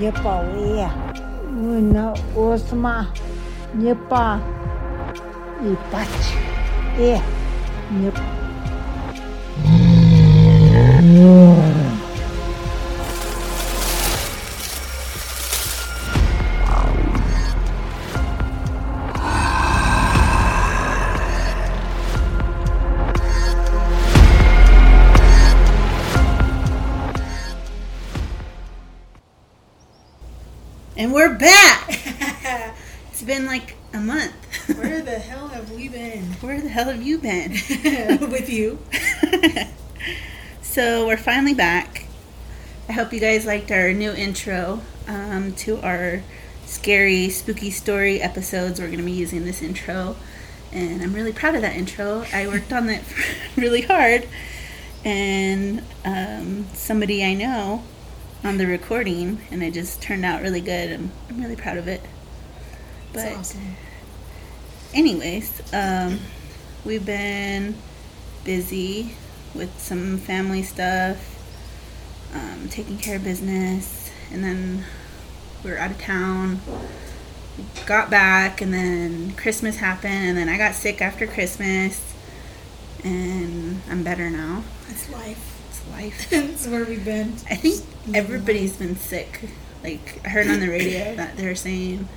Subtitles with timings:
[0.00, 0.90] 也保卫呀，
[1.54, 2.56] 我那我
[31.11, 31.89] And we're back.
[33.11, 34.31] it's been like a month.
[34.77, 36.23] Where the hell have we been?
[36.39, 37.51] Where the hell have you been?
[38.31, 38.79] With you.
[40.61, 42.05] so we're finally back.
[42.87, 46.23] I hope you guys liked our new intro um, to our
[46.65, 48.79] scary, spooky story episodes.
[48.79, 50.15] We're going to be using this intro,
[50.71, 52.23] and I'm really proud of that intro.
[52.31, 53.03] I worked on it
[53.57, 54.29] really hard,
[55.03, 57.83] and um, somebody I know
[58.43, 60.91] on the recording, and it just turned out really good.
[60.91, 62.01] I'm, I'm really proud of it.
[63.13, 63.75] But, That's awesome.
[64.93, 66.19] anyways, um,
[66.83, 67.75] we've been
[68.43, 69.15] busy
[69.53, 71.37] with some family stuff,
[72.33, 74.85] um, taking care of business, and then
[75.63, 76.61] we were out of town.
[77.85, 82.13] Got back, and then Christmas happened, and then I got sick after Christmas,
[83.03, 84.63] and I'm better now.
[84.89, 85.50] It's life.
[85.91, 86.29] Life.
[86.29, 87.33] That's where we've been.
[87.49, 89.41] I think everybody's been sick.
[89.83, 92.07] Like I heard on the radio that they're saying,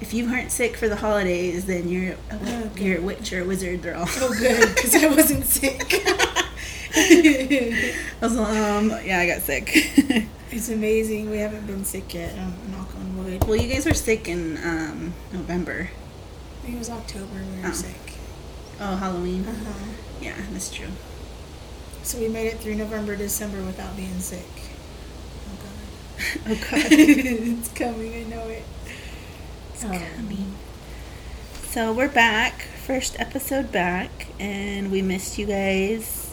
[0.00, 3.42] if you aren't sick for the holidays, then you're a, Oh, you're a witch or
[3.42, 3.82] a wizard.
[3.82, 4.06] They're all.
[4.08, 6.02] Oh, good, because I wasn't sick.
[6.96, 9.70] I was like, um, yeah, I got sick.
[10.50, 11.30] it's amazing.
[11.30, 12.38] We haven't been sick yet.
[12.38, 13.44] Um, knock on wood.
[13.44, 15.88] well, you guys were sick in um, November.
[15.90, 17.72] I think it was October we were Oh.
[17.72, 17.96] sick.
[18.80, 19.44] Oh, Halloween.
[19.46, 19.92] Uh-huh.
[20.20, 20.86] Yeah, that's true.
[22.04, 24.44] So we made it through November, December without being sick.
[25.48, 25.70] Oh, God.
[26.46, 28.14] Oh God, it's coming.
[28.14, 28.62] I know it.
[29.72, 30.54] it's Um, coming.
[31.70, 36.32] So we're back, first episode back, and we missed you guys.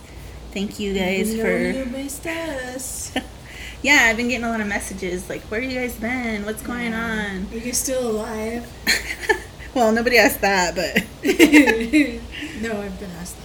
[0.53, 1.57] Thank you guys for.
[1.57, 3.11] you missed us.
[3.83, 6.45] Yeah, I've been getting a lot of messages like, "Where you guys been?
[6.45, 8.69] What's going on?" Are you still alive?
[9.73, 13.41] well, nobody asked that, but no, I've been asked that.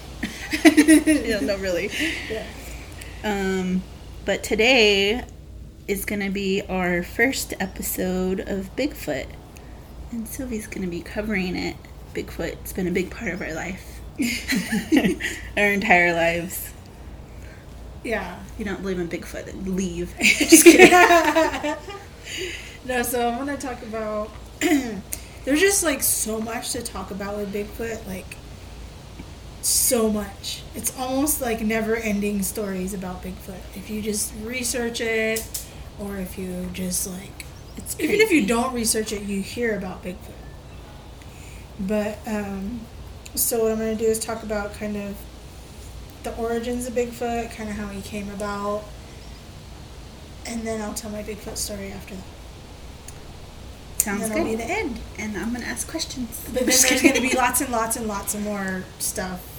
[1.06, 1.90] yeah, no, really.
[2.30, 2.46] Yeah.
[3.24, 3.82] Um,
[4.24, 5.24] but today
[5.88, 9.26] is gonna be our first episode of Bigfoot,
[10.10, 11.76] and Sylvie's gonna be covering it.
[12.14, 14.00] Bigfoot's been a big part of our life,
[15.56, 16.72] our entire lives.
[18.04, 18.40] Yeah.
[18.52, 20.14] If you don't believe in Bigfoot, then leave.
[20.20, 20.90] Just kidding.
[22.84, 24.30] no, so I'm gonna talk about.
[25.44, 28.36] there's just like so much to talk about with Bigfoot, like
[29.66, 30.62] so much.
[30.74, 33.58] It's almost like never-ending stories about Bigfoot.
[33.74, 35.64] If you just research it,
[35.98, 37.44] or if you just like,
[37.76, 40.16] It's even if you don't research it, you hear about Bigfoot.
[41.80, 42.80] But um,
[43.34, 45.16] so what I'm gonna do is talk about kind of
[46.22, 48.84] the origins of Bigfoot, kind of how he came about,
[50.46, 52.24] and then I'll tell my Bigfoot story after that.
[53.98, 54.50] sounds and that'll good.
[54.58, 55.00] be the end.
[55.18, 56.40] and I'm gonna ask questions.
[56.44, 59.55] But then there's going to be lots and lots and lots of more stuff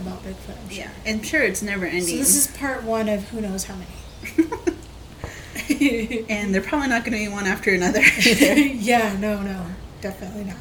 [0.00, 0.56] about Bigfoot.
[0.62, 0.84] I'm sure.
[0.84, 2.02] Yeah, I'm sure it's never ending.
[2.02, 3.90] So this is part one of who knows how many.
[6.28, 9.66] and they're probably not gonna be one after another yeah, no, no,
[10.00, 10.56] definitely not.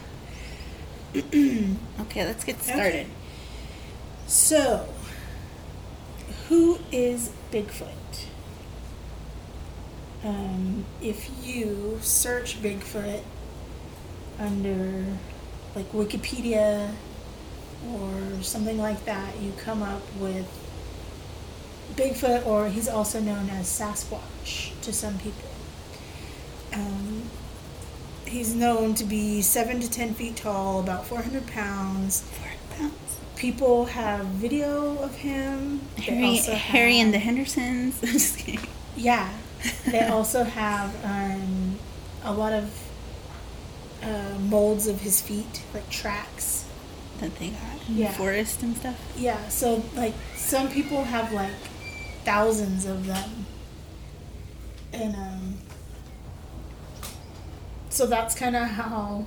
[2.01, 3.05] okay, let's get started.
[3.05, 3.07] Okay.
[4.27, 4.89] So,
[6.49, 8.25] who is Bigfoot?
[10.23, 13.21] Um, if you search Bigfoot
[14.39, 15.05] under
[15.75, 16.91] like Wikipedia
[17.93, 20.47] or something like that, you come up with
[21.95, 25.49] Bigfoot, or he's also known as Sasquatch to some people.
[26.73, 27.23] Um,
[28.25, 32.21] he's known to be seven to ten feet tall, about 400 pounds.
[32.21, 32.93] Four pounds.
[33.35, 35.81] People have video of him.
[35.97, 37.99] Harry, Harry and the Hendersons.
[38.03, 38.67] I'm just kidding.
[38.95, 39.31] Yeah.
[39.87, 41.79] They also have um,
[42.23, 42.71] a lot of
[44.03, 46.65] uh, molds of his feet, like tracks.
[47.19, 48.11] That they got in Yeah.
[48.11, 48.95] the forest and stuff.
[49.17, 51.51] Yeah, so like some people have like
[52.23, 53.45] thousands of them.
[54.93, 55.57] And um
[57.89, 59.25] so that's kind of how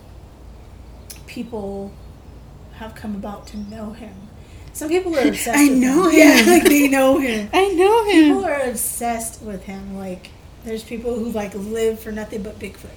[1.26, 1.92] people
[2.76, 4.14] have come about to know him.
[4.72, 6.18] Some people are obsessed I with know him.
[6.18, 7.50] Yeah, like they know him.
[7.52, 8.24] I know him.
[8.34, 9.96] People are obsessed with him.
[9.98, 10.30] Like
[10.64, 12.90] there's people who like live for nothing but Bigfoot.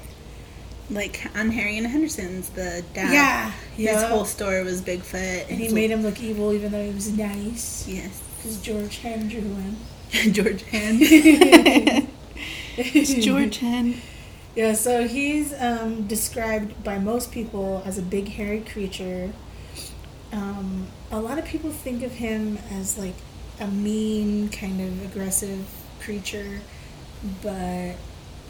[0.94, 3.14] Like on Harry and Hendersons, the dad.
[3.14, 6.94] Yeah, His whole story was Bigfoot, And he made him look evil even though he
[6.94, 7.88] was nice.
[7.88, 9.78] Yes, Because George Hen drew him.
[10.32, 11.00] George Hand.
[12.78, 13.96] it's George Hand.
[14.56, 19.34] Yeah, so he's um, described by most people as a big hairy creature.
[20.32, 23.16] Um, a lot of people think of him as like
[23.60, 25.66] a mean, kind of aggressive
[26.00, 26.62] creature,
[27.42, 27.96] but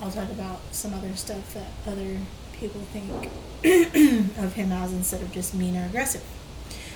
[0.03, 2.17] I'll talk about some other stuff that other
[2.51, 3.31] people think
[4.37, 6.21] of him as instead of just mean or aggressive.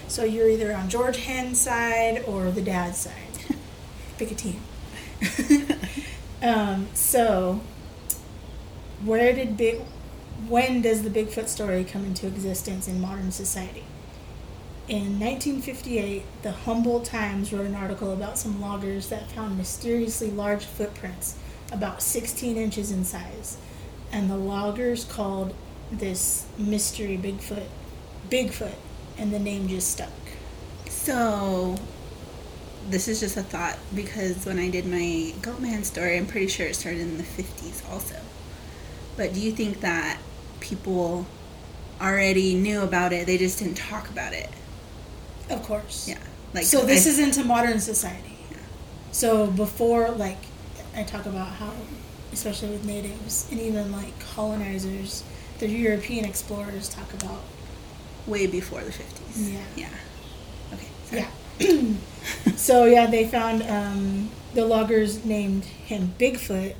[0.09, 3.55] So you're either on George Hen's side or the dad's side.
[4.17, 4.59] Pick a team.
[6.41, 7.61] um, so,
[9.05, 9.79] where did Big,
[10.49, 13.85] when does the Bigfoot story come into existence in modern society?
[14.89, 20.65] In 1958, the Humboldt Times wrote an article about some loggers that found mysteriously large
[20.65, 21.35] footprints,
[21.71, 23.57] about 16 inches in size,
[24.11, 25.53] and the loggers called
[25.91, 27.67] this mystery Bigfoot
[28.29, 28.75] Bigfoot,
[29.17, 30.09] and the name just stuck.
[30.89, 31.77] So,
[32.89, 36.65] this is just a thought because when I did my Goatman story, I'm pretty sure
[36.67, 38.15] it started in the 50s also.
[39.15, 40.19] But do you think that
[40.59, 41.25] people
[42.01, 44.49] already knew about it, they just didn't talk about it?
[45.49, 46.07] Of course.
[46.07, 46.19] Yeah.
[46.53, 48.37] Like so this I- is into modern society.
[48.51, 48.57] Yeah.
[49.11, 50.37] So before, like,
[50.97, 51.71] I talk about how,
[52.33, 55.23] especially with natives and even like colonizers,
[55.59, 57.41] the European explorers talk about
[58.25, 59.53] way before the 50s.
[59.53, 59.59] Yeah.
[59.75, 59.89] Yeah.
[60.73, 60.87] Okay.
[61.05, 61.25] sorry.
[61.59, 61.93] yeah.
[62.55, 66.73] so yeah, they found um, the loggers named him Bigfoot,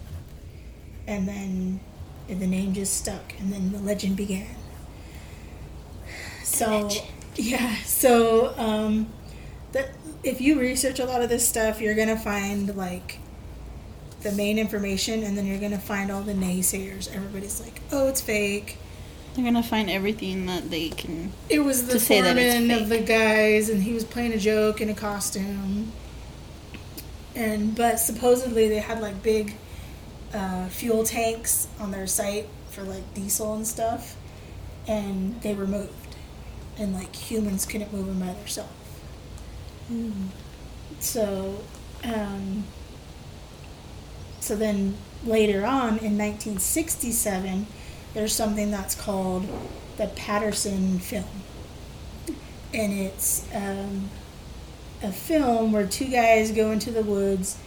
[1.05, 1.79] and then
[2.27, 4.55] the name just stuck, and then the legend began.
[6.43, 6.89] So
[7.35, 9.07] yeah, so um,
[9.73, 9.91] that
[10.23, 13.19] if you research a lot of this stuff, you're gonna find like
[14.21, 17.13] the main information, and then you're gonna find all the naysayers.
[17.13, 18.77] Everybody's like, "Oh, it's fake."
[19.35, 21.31] They're gonna find everything that they can.
[21.49, 24.33] It was the To say that it's foreman of the guys, and he was playing
[24.33, 25.91] a joke in a costume.
[27.35, 29.53] And but supposedly they had like big
[30.33, 34.15] uh, fuel tanks on their site for like diesel and stuff,
[34.87, 36.15] and they were moved,
[36.79, 38.71] and like humans couldn't move them by themselves.
[40.99, 41.61] So,
[42.03, 42.63] um,
[44.47, 44.95] so then
[45.25, 47.67] later on in 1967,
[48.13, 49.45] there's something that's called
[49.97, 51.25] the Patterson film.
[52.73, 54.09] And it's um,
[55.03, 57.57] a film where two guys go into the woods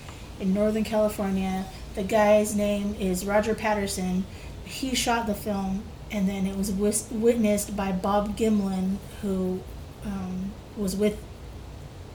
[0.41, 1.67] in Northern California.
[1.97, 4.25] The guy's name is Roger Patterson.
[4.65, 9.61] He shot the film, and then it was wis- witnessed by Bob Gimlin, who
[10.07, 11.19] um, was with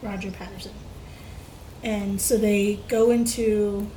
[0.02, 0.74] Roger Patterson.
[1.84, 3.92] And so they go into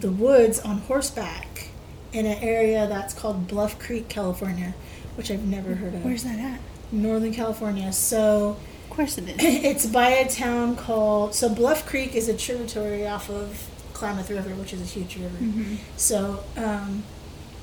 [0.00, 1.68] the woods on horseback
[2.12, 4.74] in an area that's called Bluff Creek, California,
[5.16, 6.04] which I've never heard of.
[6.04, 6.60] Where's that at?
[6.90, 7.92] Northern California.
[7.92, 9.36] So Of course it is.
[9.38, 14.50] it's by a town called so Bluff Creek is a tributary off of Klamath River,
[14.54, 15.36] which is a huge river.
[15.36, 15.74] Mm-hmm.
[15.96, 17.02] So um,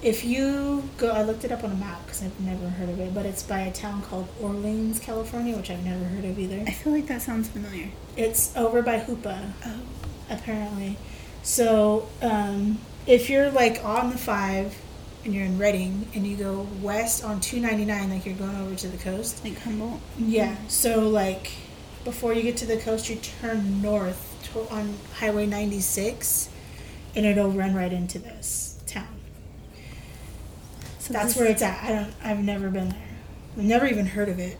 [0.03, 2.99] if you go, I looked it up on a map because I've never heard of
[2.99, 6.63] it, but it's by a town called Orleans, California, which I've never heard of either.
[6.67, 7.87] I feel like that sounds familiar.
[8.15, 9.79] It's over by Hoopa, Oh.
[10.29, 10.97] apparently.
[11.45, 14.75] So um, if you're like on the five
[15.23, 18.87] and you're in Redding and you go west on 299, like you're going over to
[18.87, 19.43] the coast.
[19.43, 20.01] Like Humboldt?
[20.17, 20.55] Yeah.
[20.67, 21.51] So like
[22.03, 26.49] before you get to the coast, you turn north to, on Highway 96,
[27.15, 29.07] and it'll run right into this town.
[30.97, 31.83] So That's this- where it's at.
[31.83, 32.13] I don't.
[32.23, 33.01] I've never been there.
[33.55, 34.57] I've never even heard of it.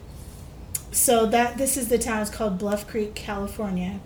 [0.92, 2.22] So that this is the town.
[2.22, 3.98] It's called Bluff Creek, California.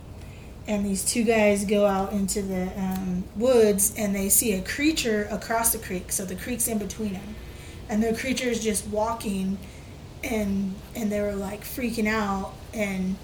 [0.71, 5.27] And these two guys go out into the um, woods and they see a creature
[5.29, 6.13] across the creek.
[6.13, 7.35] So the creek's in between them,
[7.89, 9.59] and the creature is just walking,
[10.23, 12.53] and and they were like freaking out.
[12.73, 13.17] And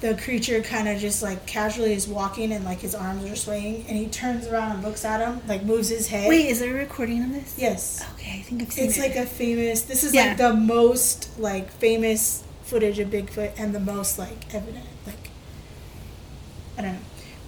[0.00, 3.84] the creature kind of just like casually is walking and like his arms are swaying,
[3.86, 6.28] and he turns around and looks at him, like moves his head.
[6.28, 7.54] Wait, is there a recording of this?
[7.56, 8.04] Yes.
[8.14, 9.02] Okay, I think I've seen It's it.
[9.02, 9.82] like a famous.
[9.82, 10.28] This is Yeah.
[10.30, 14.84] like the most like famous footage of Bigfoot and the most like evident.
[16.78, 16.98] I don't know,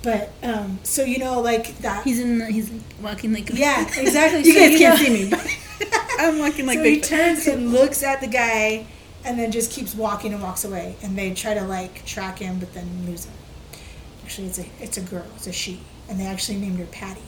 [0.03, 0.79] but um.
[0.83, 2.05] So you know, like that.
[2.05, 2.39] He's in.
[2.39, 2.71] The, he's
[3.01, 3.49] walking like.
[3.51, 4.41] yeah, exactly.
[4.45, 5.33] you So guys can't know- see me.
[6.19, 8.87] I'm walking like so he turns and looks at the guy,
[9.25, 10.97] and then just keeps walking and walks away.
[11.03, 13.33] And they try to like track him, but then lose him.
[14.25, 15.25] Actually, it's a it's a girl.
[15.37, 17.23] It's a she, and they actually named her Patty.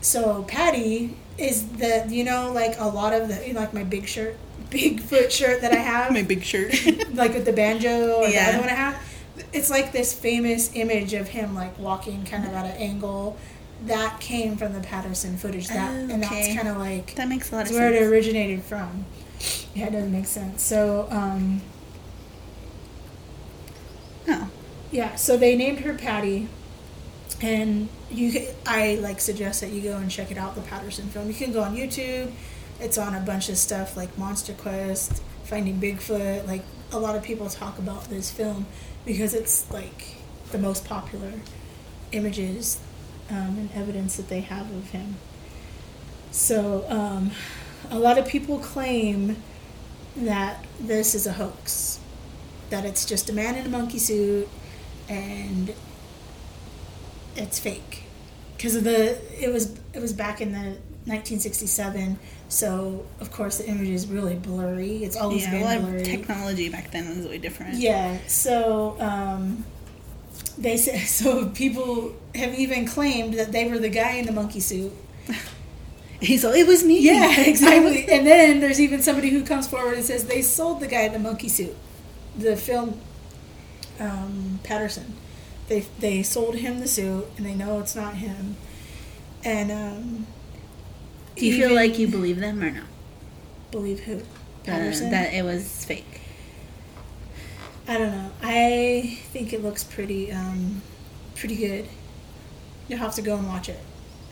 [0.00, 4.06] So Patty is the you know like a lot of the you like my big
[4.06, 4.36] shirt,
[4.70, 6.72] Bigfoot shirt that I have, My big shirt.
[7.14, 8.44] like with the banjo or Yeah.
[8.44, 9.13] the other one I have.
[9.52, 13.36] It's like this famous image of him like walking kind of at an angle.
[13.86, 15.68] That came from the Patterson footage.
[15.68, 19.04] That and that's kind of like that makes a lot of where it originated from.
[19.74, 20.62] Yeah, it doesn't make sense.
[20.62, 21.60] So, um,
[24.28, 24.48] Oh.
[24.90, 26.48] yeah, so they named her Patty,
[27.42, 31.28] and you I like suggest that you go and check it out the Patterson film.
[31.28, 32.30] You can go on YouTube.
[32.80, 36.46] It's on a bunch of stuff like Monster Quest, Finding Bigfoot.
[36.46, 36.62] Like
[36.94, 38.66] a lot of people talk about this film
[39.04, 40.16] because it's like
[40.52, 41.32] the most popular
[42.12, 42.78] images
[43.30, 45.16] um, and evidence that they have of him.
[46.30, 47.32] So um,
[47.90, 49.42] a lot of people claim
[50.16, 51.98] that this is a hoax,
[52.70, 54.48] that it's just a man in a monkey suit
[55.08, 55.74] and
[57.36, 58.04] it's fake
[58.56, 63.66] because of the it was it was back in the 1967 so of course the
[63.68, 65.02] image is really blurry.
[65.04, 66.02] It's always Yeah, been blurry.
[66.04, 67.74] technology back then was way different.
[67.76, 69.64] yeah so um
[70.58, 74.60] they say so people have even claimed that they were the guy in the monkey
[74.60, 74.92] suit.
[76.20, 77.00] He's all, it was me.
[77.00, 78.06] yeah exactly.
[78.10, 81.12] And then there's even somebody who comes forward and says they sold the guy in
[81.12, 81.74] the monkey suit.
[82.38, 83.00] The film
[84.00, 85.14] um, patterson.
[85.68, 88.56] They they sold him the suit and they know it's not him.
[89.44, 90.26] And um
[91.36, 92.82] Do you feel like you believe them or no?
[93.70, 94.18] believe who
[94.68, 96.20] Uh, that it was fake.
[97.88, 100.80] i don't know i think it looks pretty um
[101.34, 101.86] pretty good
[102.88, 103.80] you'll have to go and watch it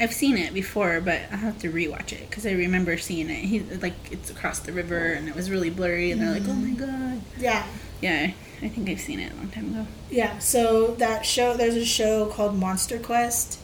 [0.00, 3.44] I've seen it before, but I have to rewatch it because I remember seeing it.
[3.44, 6.54] He like it's across the river and it was really blurry, and they're like, "Oh
[6.54, 7.64] my god!" yeah
[8.00, 8.32] Yeah,
[8.62, 9.86] I think I've seen it a long time ago.
[10.10, 13.58] Yeah, so that show, there's a show called Monster Quest,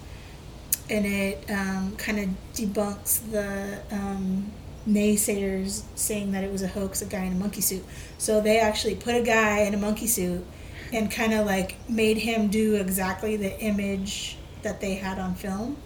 [0.91, 4.51] and it um, kind of debunks the um,
[4.89, 7.85] naysayers saying that it was a hoax, a guy in a monkey suit.
[8.19, 10.45] So they actually put a guy in a monkey suit
[10.93, 15.77] and kind of like made him do exactly the image that they had on film.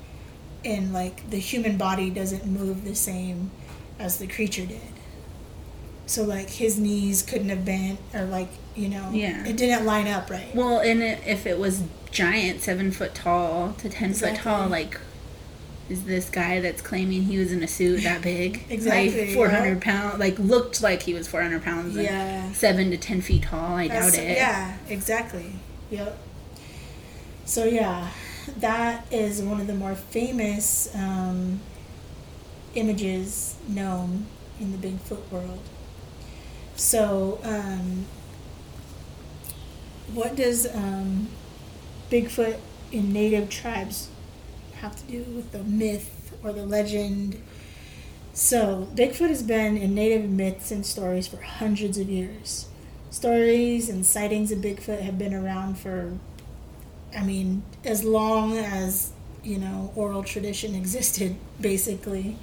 [0.64, 3.50] And like the human body doesn't move the same
[3.98, 4.80] as the creature did.
[6.06, 9.44] So like his knees couldn't have bent, or like you know, Yeah.
[9.46, 10.54] it didn't line up right.
[10.54, 11.82] Well, and it, if it was
[12.12, 15.00] giant, seven foot tall to ten foot tall, like,
[15.88, 18.64] is this guy that's claiming he was in a suit that big?
[18.70, 20.00] Exactly, like four hundred yeah.
[20.00, 21.96] pounds, like looked like he was four hundred pounds.
[21.96, 22.52] and Yeah.
[22.52, 23.76] seven to ten feet tall.
[23.76, 24.36] I doubt it.
[24.36, 25.54] Yeah, exactly.
[25.90, 26.16] Yep.
[27.44, 28.08] So yeah,
[28.58, 31.60] that is one of the more famous um,
[32.74, 34.26] images known
[34.60, 35.58] in the Bigfoot world.
[36.76, 38.06] So, um,
[40.14, 41.28] what does um,
[42.12, 42.58] Bigfoot
[42.92, 44.10] in native tribes
[44.74, 47.40] have to do with the myth or the legend?
[48.34, 52.66] So, Bigfoot has been in native myths and stories for hundreds of years.
[53.10, 56.18] Stories and sightings of Bigfoot have been around for,
[57.16, 62.36] I mean, as long as, you know, oral tradition existed, basically.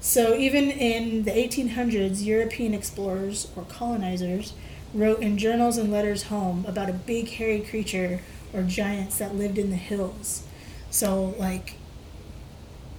[0.00, 4.54] So, even in the 1800s, European explorers or colonizers
[4.94, 8.20] wrote in journals and letters home about a big hairy creature
[8.54, 10.46] or giants that lived in the hills.
[10.90, 11.74] So, like,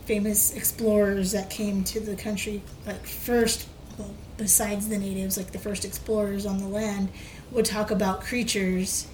[0.06, 5.60] famous explorers that came to the country, like, first, well, besides the natives, like the
[5.60, 7.10] first explorers on the land,
[7.52, 9.08] would talk about creatures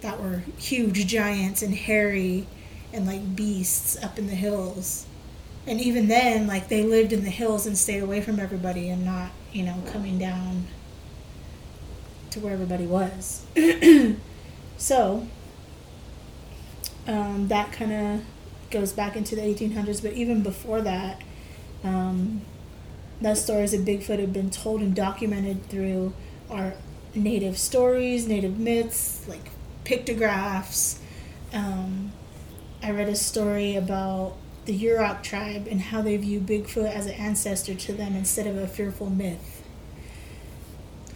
[0.00, 2.46] that were huge giants and hairy
[2.92, 5.06] and like beasts up in the hills.
[5.66, 9.04] And even then, like they lived in the hills and stayed away from everybody and
[9.04, 10.66] not, you know, coming down
[12.30, 13.44] to where everybody was.
[14.76, 15.26] so,
[17.06, 18.24] um, that kind of
[18.70, 21.22] goes back into the 1800s, but even before that,
[21.84, 22.42] um,
[23.20, 26.12] that stories of Bigfoot have been told and documented through
[26.50, 26.74] our
[27.14, 29.50] native stories, native myths, like
[29.84, 31.00] pictographs.
[31.52, 32.12] Um,
[32.82, 34.36] I read a story about
[34.66, 38.56] the Yurok tribe and how they view Bigfoot as an ancestor to them instead of
[38.58, 39.62] a fearful myth.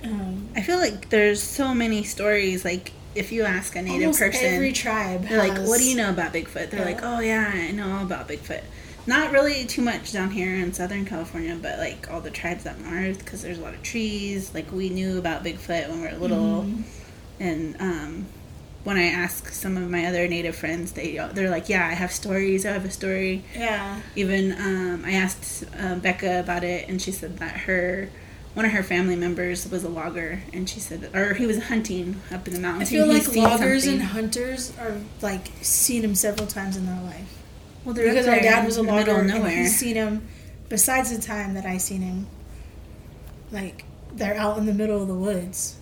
[0.02, 2.64] Um, I feel like there's so many stories.
[2.64, 5.96] Like if you ask a native almost person, every tribe they're like, "What do you
[5.96, 6.84] know about Bigfoot?" They're Yeah.
[6.84, 8.62] like, "Oh yeah, I know all about Bigfoot."
[9.06, 12.78] Not really too much down here in Southern California, but like all the tribes up
[12.78, 14.50] north, because there's a lot of trees.
[14.54, 16.82] Like we knew about Bigfoot when we were little, Mhm.
[17.40, 18.26] and um,
[18.84, 22.12] when I ask some of my other native friends, they they're like, "Yeah, I have
[22.12, 22.64] stories.
[22.64, 24.00] I have a story." Yeah.
[24.16, 28.08] Even um, I asked uh, Becca about it, and she said that her
[28.54, 32.20] one of her family members was a logger, and she said, or he was hunting
[32.32, 32.88] up in the mountains.
[32.88, 34.00] I feel like loggers something.
[34.00, 37.38] and hunters are like seen him several times in their life.
[37.84, 40.26] well, because there dad was a in the middle logger and he's seen him
[40.68, 42.26] besides the time that I seen him
[43.52, 45.76] like they're out in the middle of the woods.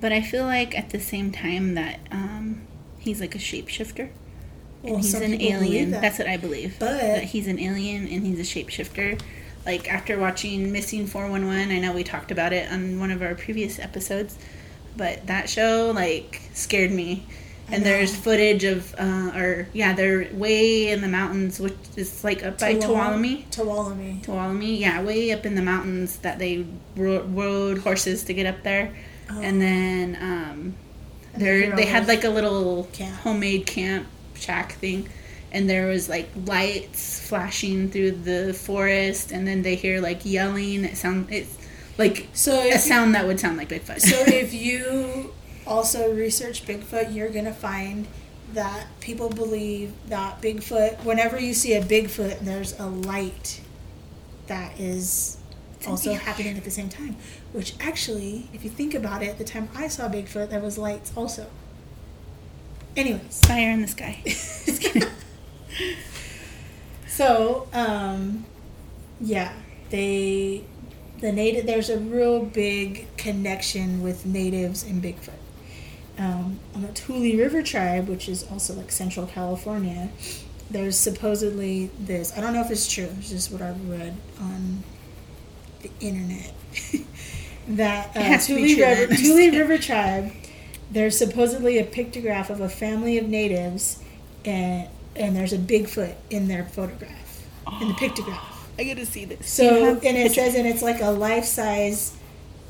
[0.00, 2.62] But I feel like at the same time that um,
[2.98, 4.10] he's like a shapeshifter.
[4.82, 5.92] Well, and he's an alien.
[5.92, 6.02] that.
[6.02, 6.76] That's what I believe.
[6.78, 9.20] But- that he's an alien and he's a shapeshifter.
[9.66, 13.34] Like after watching Missing 411, I know we talked about it on one of our
[13.34, 14.36] previous episodes,
[14.96, 17.24] but that show like scared me.
[17.72, 22.44] and there's footage of, uh, or yeah, they're way in the mountains, which is like
[22.44, 23.46] up by Tuolumne.
[23.50, 24.22] Tuolumne.
[24.22, 28.62] Tuolumne, yeah, way up in the mountains that they ro- rode horses to get up
[28.64, 28.94] there,
[29.30, 29.40] Oh.
[29.40, 30.74] and then um,
[31.34, 33.16] then they had like a little Camp.
[33.20, 35.08] homemade camp shack thing,
[35.54, 40.84] and there was like lights flashing through the forest, and then they hear like yelling.
[40.84, 41.56] It sound it's
[41.96, 44.00] like So a sound that would sound like Bigfoot.
[44.00, 45.32] so if you
[45.66, 48.08] also research Bigfoot, you're gonna find
[48.52, 51.02] that people believe that Bigfoot.
[51.04, 53.60] Whenever you see a Bigfoot, there's a light
[54.48, 55.38] that is
[55.86, 57.16] also happening at the same time.
[57.52, 61.12] Which actually, if you think about it, the time I saw Bigfoot, there was lights
[61.16, 61.46] also.
[62.96, 64.22] Anyways, fire in the sky.
[67.06, 68.44] So, um,
[69.20, 69.52] yeah,
[69.90, 70.64] they
[71.20, 71.64] the native.
[71.66, 75.30] There's a real big connection with natives and Bigfoot.
[76.18, 80.10] Um, on the Tule River tribe, which is also like Central California,
[80.70, 82.36] there's supposedly this.
[82.36, 83.08] I don't know if it's true.
[83.18, 84.82] It's just what I've read on
[85.82, 86.52] the internet.
[87.68, 89.14] that uh, Tule River.
[89.14, 90.32] Tule River tribe.
[90.90, 94.02] There's supposedly a pictograph of a family of natives,
[94.44, 97.46] and and there's a Bigfoot in their photograph
[97.80, 98.40] in the pictograph.
[98.78, 99.48] I gotta see this.
[99.48, 102.16] So have and it says and it's like a life size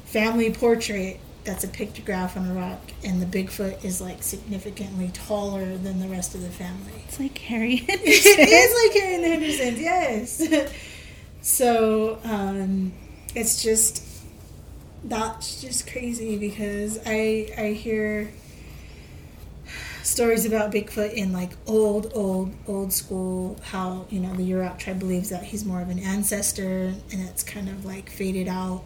[0.04, 5.76] family portrait that's a pictograph on a rock, and the Bigfoot is like significantly taller
[5.76, 7.04] than the rest of the family.
[7.06, 7.84] it's like Harry.
[7.88, 10.72] it is like Harry and the Hendersons, yes.
[11.42, 12.92] so um,
[13.34, 14.02] it's just
[15.04, 18.32] that's just crazy because I I hear
[20.04, 24.98] stories about Bigfoot in like old old old school how you know the Yurok tribe
[24.98, 28.84] believes that he's more of an ancestor and it's kind of like faded out.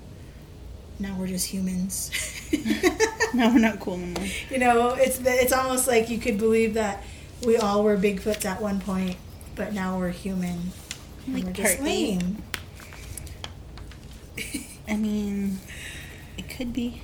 [1.00, 2.10] Now we're just humans.
[3.34, 4.26] no, we're not cool anymore.
[4.50, 7.02] you know, it's it's almost like you could believe that
[7.44, 9.16] we all were Bigfoots at one point,
[9.54, 10.72] but now we're human.
[11.26, 12.42] And Like we're just lame.
[14.88, 15.58] I mean,
[16.38, 17.02] it could be.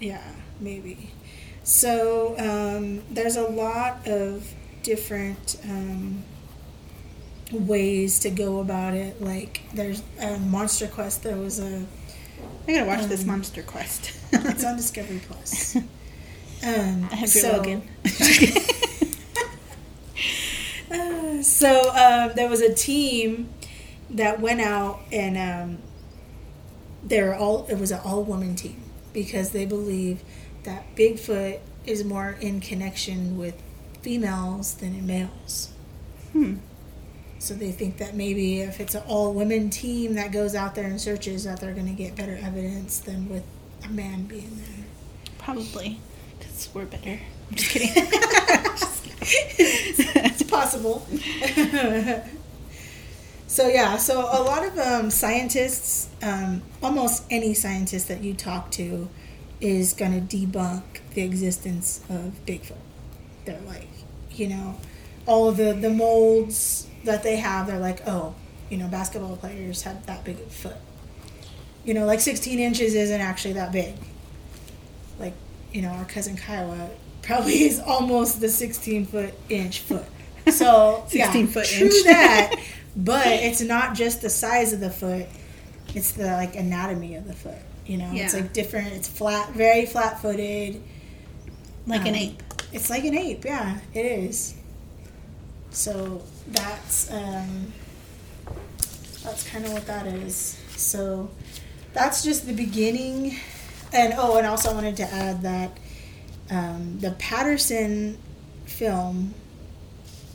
[0.00, 0.22] Yeah,
[0.60, 1.11] maybe.
[1.64, 6.24] So um, there's a lot of different um,
[7.52, 9.20] ways to go about it.
[9.22, 11.22] Like there's a Monster Quest.
[11.22, 11.86] There was a.
[12.66, 14.12] I gotta watch this Um, Monster Quest.
[14.32, 15.76] It's on Discovery Plus.
[16.64, 17.82] Um, I have your so, Logan.
[20.92, 23.48] Uh, so um, there was a team
[24.10, 25.78] that went out and um,
[27.02, 28.80] they were all it was an all woman team
[29.14, 30.22] because they believe
[30.64, 33.60] that Bigfoot is more in connection with
[34.02, 35.72] females than in males.
[36.32, 36.56] Hmm.
[37.38, 40.86] So they think that maybe if it's an all women team that goes out there
[40.86, 43.42] and searches, that they're going to get better evidence than with
[43.84, 44.84] a man being there.
[45.38, 45.98] Probably,
[46.38, 47.18] because we're better.
[47.50, 47.90] I'm just kidding.
[49.24, 51.06] it's possible.
[53.46, 58.70] so yeah, so a lot of um, scientists, um, almost any scientist that you talk
[58.72, 59.08] to,
[59.62, 60.82] is going to debunk
[61.14, 62.76] the existence of Bigfoot.
[63.44, 63.88] They're like,
[64.32, 64.78] you know,
[65.24, 67.66] all of the the molds that they have.
[67.68, 68.34] They're like, oh,
[68.68, 70.76] you know, basketball players have that big of foot.
[71.84, 73.94] You know, like 16 inches isn't actually that big.
[75.18, 75.34] Like,
[75.72, 76.90] you know, our cousin Kiowa
[77.22, 80.06] probably is almost the 16 foot inch foot.
[80.50, 82.04] So, 16 yeah, foot true inch.
[82.04, 82.56] that.
[82.94, 85.24] But it's not just the size of the foot;
[85.94, 87.56] it's the like anatomy of the foot.
[87.86, 88.88] You know, it's like different.
[88.88, 90.82] It's flat, very flat footed.
[91.86, 92.42] like an Um, ape.
[92.72, 94.54] It's like an ape, yeah, it is.
[95.70, 97.72] So that's um,
[99.24, 100.58] that's kind of what that is.
[100.76, 101.30] So
[101.92, 103.36] that's just the beginning.
[103.92, 105.76] And oh, and also I wanted to add that
[106.50, 108.18] um, the Patterson
[108.64, 109.34] film.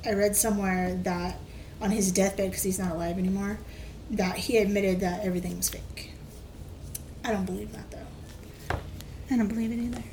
[0.06, 1.40] I read somewhere that
[1.82, 3.60] on his deathbed, because he's not alive anymore,
[4.12, 6.12] that he admitted that everything was fake.
[7.28, 8.78] I don't believe that though.
[9.30, 10.04] I don't believe it either.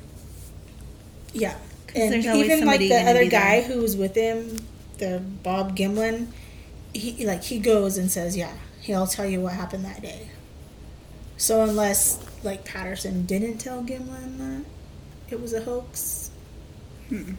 [1.31, 1.55] Yeah,
[1.95, 3.63] And even like the other guy there.
[3.63, 4.57] who was with him,
[4.97, 6.27] the Bob Gimlin,
[6.93, 10.29] he like he goes and says, "Yeah, he'll tell you what happened that day."
[11.37, 14.65] So unless like Patterson didn't tell Gimlin that
[15.29, 16.31] it was a hoax,
[17.09, 17.33] hmm.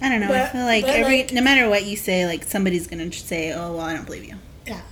[0.00, 0.32] I don't know.
[0.32, 3.72] I feel like every like- no matter what you say, like somebody's gonna say, "Oh,
[3.72, 4.82] well, I don't believe you." yeah,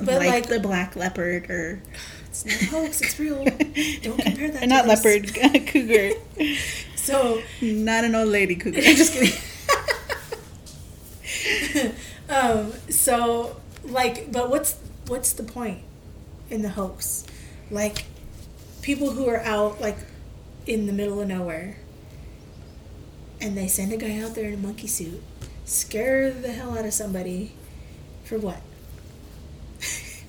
[0.00, 1.82] But, like, like- the black leopard or
[2.34, 3.00] it's not a hoax.
[3.00, 3.44] It's real.
[3.44, 4.68] Don't compare that.
[4.68, 5.04] Not this.
[5.04, 5.34] leopard,
[5.66, 6.12] cougar.
[6.96, 8.80] So not an old lady cougar.
[8.80, 9.38] just kidding.
[12.30, 15.82] um, so like, but what's what's the point
[16.48, 17.26] in the hoax?
[17.70, 18.06] Like,
[18.80, 19.98] people who are out like
[20.66, 21.76] in the middle of nowhere,
[23.38, 25.22] and they send a guy out there in a monkey suit,
[25.66, 27.52] scare the hell out of somebody,
[28.24, 28.62] for what?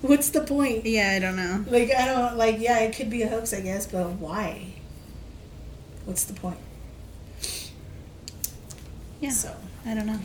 [0.08, 0.86] What's the point?
[0.86, 1.66] Yeah, I don't know.
[1.68, 2.60] Like I don't like.
[2.60, 4.76] Yeah, it could be a hoax, I guess, but why?
[6.06, 6.58] What's the point?
[9.20, 10.20] Yeah, So I don't know.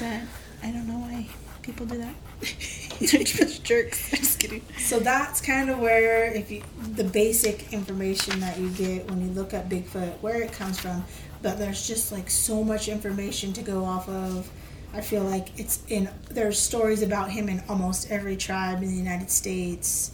[0.00, 0.22] But
[0.62, 1.26] I don't know why
[1.62, 2.14] people do that.
[3.00, 4.12] They're just jerks.
[4.12, 4.62] I'm just kidding.
[4.78, 6.62] So that's kind of where, if you,
[6.94, 11.04] the basic information that you get when you look at Bigfoot, where it comes from.
[11.42, 14.50] But there's just like so much information to go off of.
[14.94, 18.96] I feel like it's in, there's stories about him in almost every tribe in the
[18.96, 20.12] United States.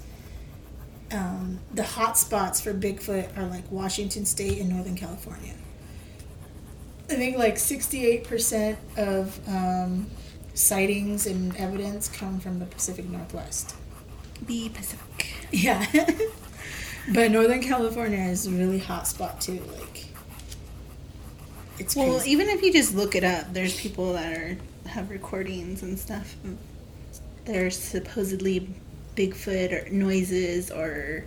[1.13, 5.55] Um, the hot spots for Bigfoot are like Washington State and Northern California.
[7.09, 10.11] I think like 68% of um,
[10.55, 13.77] sightings and evidence come from the Pacific Northwest.
[14.47, 15.35] Be Pacific.
[15.53, 15.87] Yeah.
[17.13, 19.63] but Northern California is a really hot spot too.
[19.77, 20.04] Like
[21.79, 22.31] it's Well, crazy.
[22.33, 24.57] even if you just look it up, there's people that are
[24.87, 26.37] have recordings and stuff.
[27.45, 28.69] There's supposedly
[29.17, 31.25] Bigfoot or noises or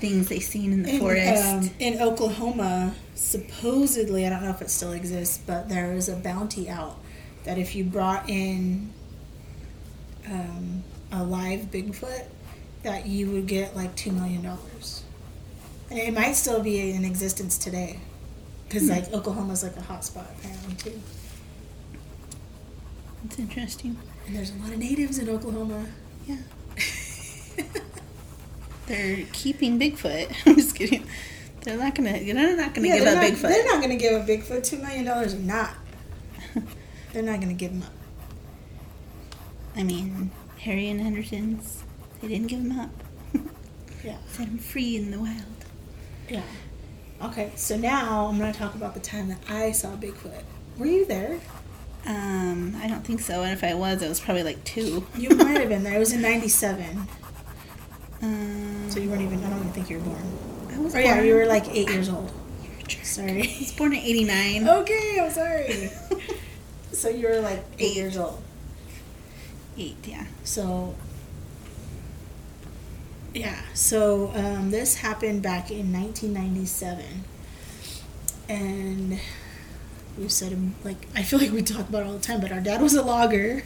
[0.00, 1.44] things they've seen in the in, forest.
[1.44, 6.16] um, in Oklahoma, supposedly, I don't know if it still exists, but there was a
[6.16, 6.98] bounty out
[7.44, 8.92] that if you brought in
[10.30, 10.82] um,
[11.12, 12.24] a live Bigfoot,
[12.82, 15.02] that you would get like two million dollars,
[15.90, 17.98] and it might still be in existence today,
[18.68, 21.00] because like Oklahoma's like a hot spot apparently too.
[23.24, 23.96] It's interesting.
[24.26, 25.86] And there's a lot of natives in Oklahoma.
[26.26, 26.36] Yeah.
[28.86, 30.32] They're keeping Bigfoot.
[30.46, 31.04] I'm just kidding.
[31.62, 32.12] They're not gonna.
[32.12, 33.42] They're not gonna Yeah, give up not, Bigfoot.
[33.42, 34.64] They're not going to give up Bigfoot.
[34.64, 35.74] Two million dollars or not.
[37.12, 37.92] they're not going to give him up.
[39.74, 41.82] I mean, Harry and Henderson's.
[42.20, 42.90] They didn't give him up.
[44.04, 44.18] Yeah.
[44.28, 45.42] Set him free in the wild.
[46.28, 46.42] Yeah.
[47.22, 50.42] Okay, so now I'm going to talk about the time that I saw Bigfoot.
[50.78, 51.40] Were you there?
[52.06, 53.42] Um, I don't think so.
[53.42, 55.06] And if I was, I was probably like two.
[55.16, 55.96] You might have been there.
[55.96, 57.08] It was in '97,
[58.22, 59.42] Um, so you weren't even.
[59.44, 60.22] I don't even think you were born.
[60.72, 62.30] I was Oh yeah, you were like eight years old.
[62.62, 63.00] You're.
[63.00, 63.56] I Sorry.
[63.58, 64.68] was born in '89.
[64.68, 65.90] okay, I'm sorry.
[66.92, 68.40] so you were like eight years old.
[69.78, 70.26] Eight, yeah.
[70.44, 70.94] So,
[73.36, 77.04] yeah, so um, this happened back in 1997.
[78.48, 79.20] And
[80.16, 82.50] we've said, him like, I feel like we talk about it all the time, but
[82.50, 83.62] our dad was a logger.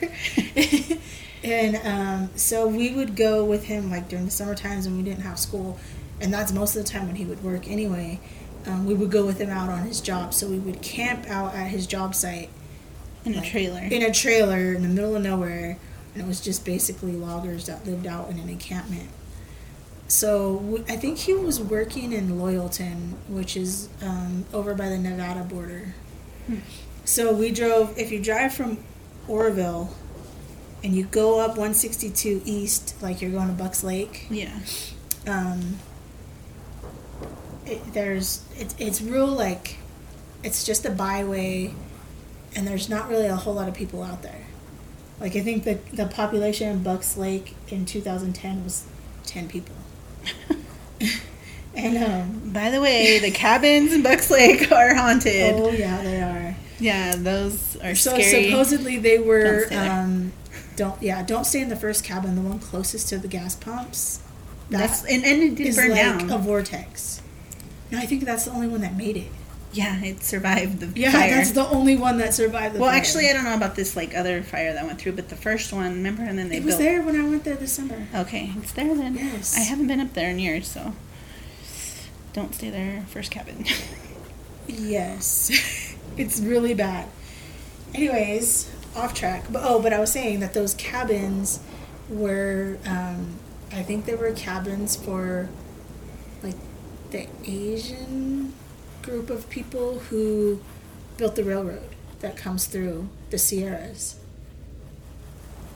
[1.44, 5.02] and um, so we would go with him, like, during the summer times when we
[5.02, 5.78] didn't have school.
[6.20, 8.20] And that's most of the time when he would work anyway.
[8.66, 10.34] Um, we would go with him out on his job.
[10.34, 12.50] So we would camp out at his job site
[13.24, 13.80] In a trailer.
[13.80, 15.78] in a trailer in the middle of nowhere
[16.12, 19.08] and it was just basically loggers that lived out in an encampment
[20.10, 24.98] so w- i think he was working in loyalton which is um, over by the
[24.98, 25.94] nevada border
[26.46, 26.56] Hmm.
[27.04, 28.78] so we drove if you drive from
[29.28, 29.94] Oroville
[30.82, 34.58] and you go up 162 east like you're going to bucks lake yeah.
[35.26, 35.76] um,
[37.66, 39.76] it, there's it, it's real like
[40.42, 41.74] it's just a byway
[42.56, 44.46] and there's not really a whole lot of people out there
[45.20, 48.86] like i think the, the population in bucks lake in 2010 was
[49.26, 49.76] 10 people
[51.74, 55.54] and um, By the way, the cabins in Bucks Lake are haunted.
[55.54, 58.50] oh yeah they are Yeah, those are so scary.
[58.50, 60.32] supposedly they Don't were stay um,
[60.76, 64.20] don't yeah don't stay in the first cabin the one closest to the gas pumps
[64.70, 66.30] That's and, and it did burn like down.
[66.30, 67.20] a vortex
[67.90, 69.30] no i think that's the only one that made it
[69.72, 71.30] yeah, it survived the Yeah, fire.
[71.30, 72.80] that's the only one that survived the fire.
[72.80, 72.98] well, fire.
[73.00, 75.72] actually, I don't know about this like other fire that went through, but the first
[75.72, 76.80] one, remember, and then they it was built.
[76.88, 78.06] there when I went there this summer.
[78.14, 79.14] Okay, it's there then.
[79.16, 79.56] Yes.
[79.56, 80.92] I haven't been up there in years, so
[82.32, 83.04] don't stay there.
[83.08, 83.64] First cabin.
[84.68, 85.50] Yes,
[86.16, 87.08] it's really bad.
[87.94, 89.44] Anyways, off track.
[89.50, 91.60] But oh, but I was saying that those cabins
[92.08, 93.34] were, um,
[93.72, 95.48] I think they were cabins for
[96.42, 96.54] like
[97.10, 98.52] the Asian
[99.02, 100.60] group of people who
[101.16, 101.88] built the railroad
[102.20, 104.16] that comes through the Sierras.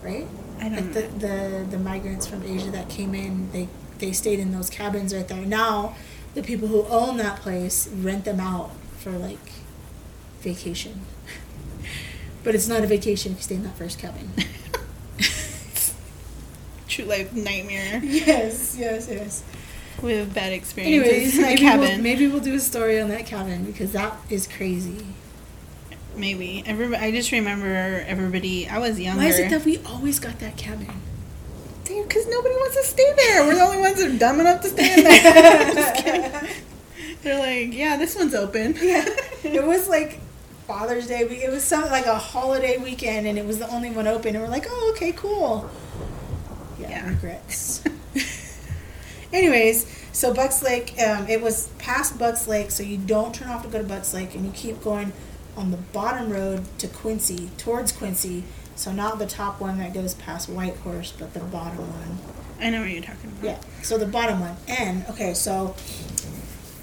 [0.03, 0.27] Right?
[0.59, 4.39] I don't like the, the the migrants from Asia that came in, they they stayed
[4.39, 5.45] in those cabins right there.
[5.45, 5.95] Now,
[6.35, 9.51] the people who own that place rent them out for like
[10.41, 11.01] vacation.
[12.43, 14.31] but it's not a vacation if you stay in that first cabin.
[16.87, 19.43] True life nightmare yes, yes, yes.
[20.05, 21.79] With bad experiences Anyways, maybe cabin.
[21.89, 25.05] we'll, maybe we'll do a story on that cabin because that is crazy.
[26.15, 26.63] Maybe.
[26.65, 28.69] Everybody, I just remember everybody.
[28.69, 29.21] I was younger.
[29.21, 30.87] Why is it that we always got that cabin?
[31.83, 33.45] Because nobody wants to stay there.
[33.45, 36.47] We're the only ones that are dumb enough to stay in there.
[37.21, 38.75] They're like, yeah, this one's open.
[38.81, 39.05] Yeah.
[39.43, 40.19] it was like
[40.67, 41.19] Father's Day.
[41.21, 44.35] It was some like a holiday weekend, and it was the only one open.
[44.35, 45.69] And we're like, oh, okay, cool.
[46.79, 47.09] Yeah, Yeah.
[47.09, 47.83] regrets.
[49.35, 53.63] Anyways, so Bucks Lake, um, it was past Bucks Lake, so you don't turn off
[53.63, 55.11] to go to Bucks Lake, and you keep going
[55.57, 58.45] on the bottom road to Quincy, towards Quincy.
[58.77, 62.17] So not the top one that goes past White Horse, but the bottom one.
[62.61, 63.43] I know what you're talking about.
[63.43, 63.59] Yeah.
[63.81, 65.75] So the bottom one, and okay, so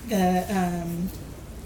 [0.09, 1.09] the um,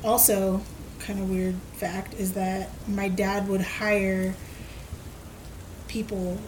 [0.05, 0.63] also
[1.01, 4.37] kind of weird fact is that my dad would hire
[5.89, 6.39] people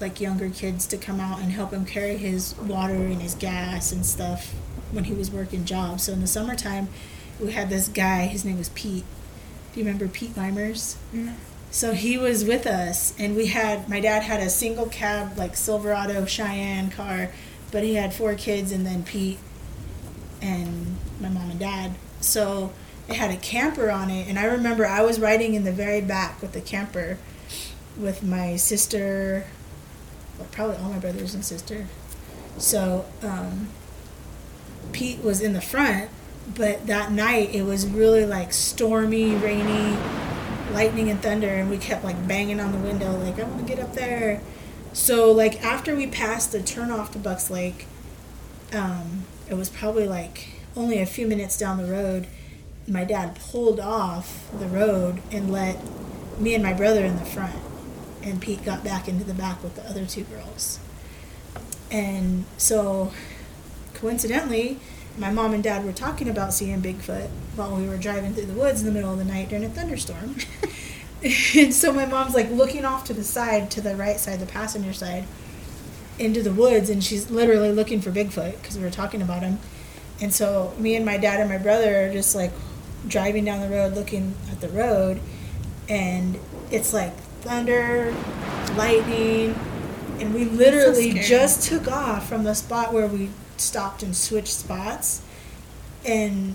[0.00, 3.92] like younger kids to come out and help him carry his water and his gas
[3.92, 4.54] and stuff
[4.92, 6.04] when he was working jobs.
[6.04, 6.88] So in the summertime,
[7.40, 8.26] we had this guy.
[8.26, 9.04] His name was Pete.
[9.72, 10.96] Do you remember Pete Limers?
[11.12, 11.32] No.
[11.70, 15.56] So he was with us, and we had my dad had a single cab like
[15.56, 17.30] Silverado Cheyenne car,
[17.70, 19.38] but he had four kids and then Pete
[20.40, 21.96] and my mom and dad.
[22.20, 22.72] So
[23.08, 26.00] it had a camper on it, and I remember I was riding in the very
[26.00, 27.18] back with the camper
[27.96, 29.46] with my sister,
[30.52, 31.86] probably all my brothers and sister.
[32.58, 33.68] So um,
[34.92, 36.10] Pete was in the front,
[36.54, 39.96] but that night it was really like stormy, rainy,
[40.72, 43.74] lightning and thunder, and we kept like banging on the window, like I want to
[43.74, 44.40] get up there.
[44.92, 47.86] So like after we passed the turnoff to Bucks Lake,
[48.72, 52.26] um, it was probably like only a few minutes down the road.
[52.88, 55.78] My dad pulled off the road and let
[56.38, 57.56] me and my brother in the front,
[58.26, 60.80] and Pete got back into the back with the other two girls.
[61.90, 63.12] And so,
[63.94, 64.80] coincidentally,
[65.16, 68.54] my mom and dad were talking about seeing Bigfoot while we were driving through the
[68.54, 70.36] woods in the middle of the night during a thunderstorm.
[71.56, 74.46] and so my mom's like looking off to the side, to the right side, the
[74.46, 75.24] passenger side,
[76.18, 79.58] into the woods, and she's literally looking for Bigfoot because we were talking about him.
[80.20, 82.50] And so me and my dad and my brother are just like
[83.06, 85.20] driving down the road looking at the road,
[85.88, 86.38] and
[86.72, 87.12] it's like
[87.46, 88.12] thunder,
[88.76, 89.54] lightning,
[90.18, 91.26] and we literally scary.
[91.26, 95.22] just took off from the spot where we stopped and switched spots,
[96.04, 96.54] and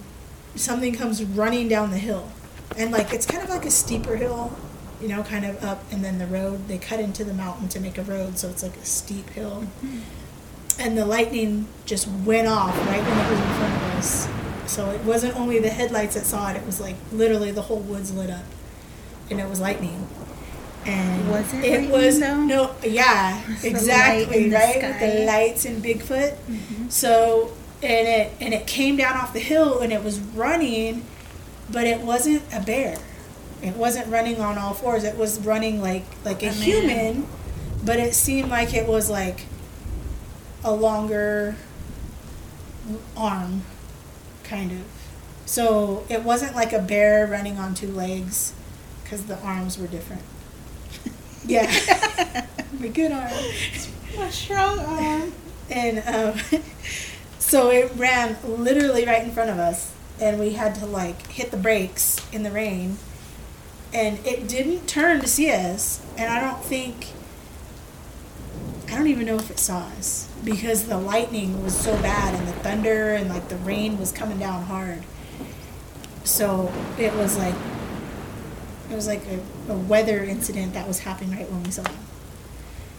[0.56, 2.30] something comes running down the hill,
[2.78, 4.56] and like it's kind of like a steeper hill,
[5.02, 7.80] you know, kind of up, and then the road they cut into the mountain to
[7.80, 10.00] make a road, so it's like a steep hill mm-hmm.
[10.80, 14.28] and the lightning just went off right when it was in front of us.
[14.72, 17.80] So it wasn't only the headlights that saw it; it was like literally the whole
[17.80, 18.46] woods lit up,
[19.30, 20.08] and it was lightning.
[20.86, 22.42] And Was it It was though?
[22.42, 26.36] no, yeah, the exactly the right with the lights and Bigfoot.
[26.36, 26.90] Mm-hmm.
[26.90, 31.06] So and it and it came down off the hill and it was running,
[31.72, 32.98] but it wasn't a bear.
[33.62, 35.04] It wasn't running on all fours.
[35.04, 37.28] It was running like like a, A human,
[37.86, 39.46] but it seemed like it was like
[40.64, 41.56] a longer
[43.16, 43.62] arm,
[44.44, 44.84] kind of.
[45.46, 48.54] So it wasn't like a bear running on two legs,
[49.04, 50.24] because the arms were different.
[51.46, 51.72] Yeah,
[52.84, 53.32] a good arm.
[54.20, 55.34] A strong arm.
[55.70, 56.62] And um,
[57.40, 61.52] so it ran literally right in front of us, and we had to like hit
[61.52, 62.98] the brakes in the rain.
[63.94, 67.08] And it didn't turn to see us, and I don't think,
[68.88, 72.48] I don't even know if it saw us because the lightning was so bad, and
[72.48, 75.04] the thunder, and like the rain was coming down hard.
[76.24, 77.56] So it was like,
[78.92, 81.96] it was like a, a weather incident that was happening right when we saw him.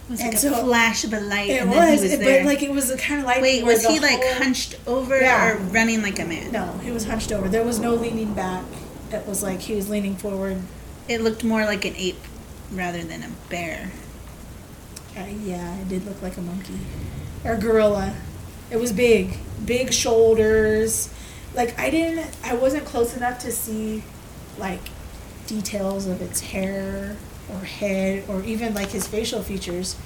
[0.08, 2.44] It was And like a so- flash of a light, It and was, was but
[2.44, 3.40] like it was the kind of light.
[3.42, 5.52] Wait, was he like whole- hunched over Yeah.
[5.52, 6.50] or running like a man?
[6.52, 7.48] No, he was hunched over.
[7.48, 8.64] There was no leaning back.
[9.12, 10.58] It was like he was leaning forward.
[11.08, 12.20] It looked more like an ape
[12.72, 13.90] rather than a bear.
[15.16, 16.78] Uh, yeah, it did look like a monkey
[17.44, 18.14] or gorilla.
[18.70, 21.10] It was big, big shoulders.
[21.54, 24.02] Like I didn't, I wasn't close enough to see
[24.58, 24.80] like
[25.52, 27.16] details of its hair
[27.50, 29.96] or head or even like his facial features,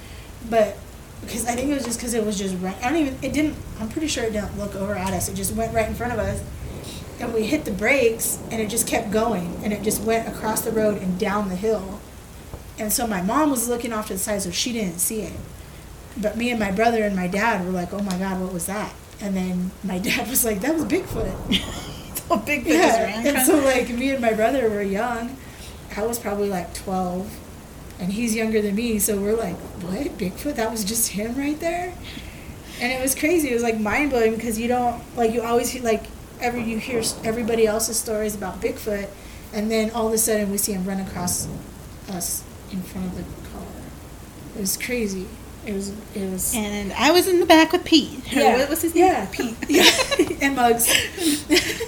[0.49, 0.77] but
[1.21, 2.75] because I think it was just because it was just right.
[2.83, 3.17] I don't even.
[3.21, 3.55] It didn't.
[3.79, 5.29] I'm pretty sure it didn't look over at us.
[5.29, 6.43] It just went right in front of us,
[7.19, 10.61] and we hit the brakes, and it just kept going, and it just went across
[10.61, 11.99] the road and down the hill.
[12.77, 15.33] And so my mom was looking off to the side, so she didn't see it.
[16.15, 18.67] But me and my brother and my dad were like, "Oh my God, what was
[18.67, 21.93] that?" And then my dad was like, "That was Bigfoot."
[22.29, 23.03] So big just yeah.
[23.03, 25.37] ran And so like me and my brother were young.
[25.95, 27.31] I was probably like twelve,
[27.99, 28.99] and he's younger than me.
[28.99, 30.55] So we're like, "What Bigfoot?
[30.55, 31.93] That was just him right there."
[32.79, 33.49] And it was crazy.
[33.49, 36.03] It was like mind blowing because you don't like you always hear like
[36.39, 39.07] every you hear everybody else's stories about Bigfoot,
[39.53, 41.47] and then all of a sudden we see him run across
[42.09, 43.63] us in front of the car.
[44.55, 45.27] It was crazy.
[45.67, 48.31] It was it was And I was in the back with Pete.
[48.31, 48.57] Yeah.
[48.57, 49.05] What was his name?
[49.05, 49.55] Yeah, Pete.
[49.69, 49.83] Yeah,
[50.41, 50.89] and Mugs.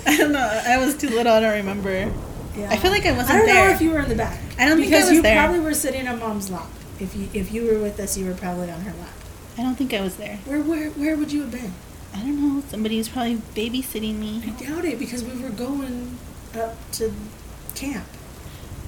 [0.05, 0.61] I don't know.
[0.67, 1.31] I was too little.
[1.31, 2.11] I don't remember.
[2.57, 2.69] Yeah.
[2.69, 3.35] I feel like I wasn't there.
[3.35, 3.67] I don't there.
[3.69, 4.39] know if you were in the back.
[4.57, 5.37] I don't think I because was you there.
[5.37, 6.67] probably were sitting on mom's lap.
[6.99, 9.13] If you if you were with us, you were probably on her lap.
[9.57, 10.37] I don't think I was there.
[10.45, 11.71] Where where where would you have been?
[12.13, 12.61] I don't know.
[12.67, 14.41] Somebody was probably babysitting me.
[14.45, 16.17] I doubt it because we were going
[16.53, 17.13] up to
[17.75, 18.05] camp.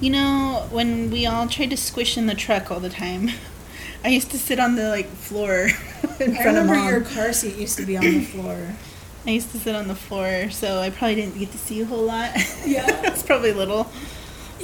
[0.00, 3.30] You know, when we all tried to squish in the truck all the time,
[4.04, 5.68] I used to sit on the like floor
[6.20, 6.88] in I front of remember mom.
[6.88, 8.74] your car seat used to be on the floor.
[9.26, 11.84] I used to sit on the floor, so I probably didn't get to see a
[11.84, 12.32] whole lot.
[12.66, 12.86] Yeah.
[13.04, 13.90] it's probably little.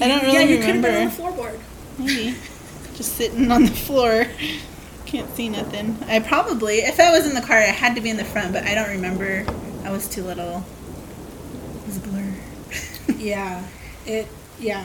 [0.00, 1.16] I don't yeah, really you could have been on remember.
[1.16, 1.60] the floorboard.
[1.98, 2.36] Maybe
[2.96, 4.26] just sitting on the floor.
[5.06, 5.96] Can't see nothing.
[6.06, 8.52] I probably, if I was in the car, I had to be in the front,
[8.52, 9.46] but I don't remember.
[9.84, 10.64] I was too little.
[11.82, 12.34] It was a blur.
[13.18, 13.64] Yeah,
[14.06, 14.28] it.
[14.60, 14.84] Yeah,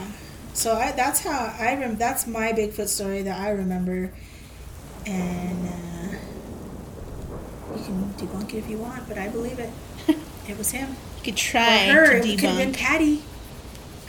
[0.54, 1.98] so I, that's how I rem.
[1.98, 4.12] That's my Bigfoot story that I remember,
[5.06, 6.18] and uh,
[7.78, 9.70] you can debunk it if you want, but I believe it.
[10.46, 10.89] It was him.
[11.20, 12.20] You could try or her.
[12.22, 12.74] to It could have been.
[12.74, 13.24] Patty.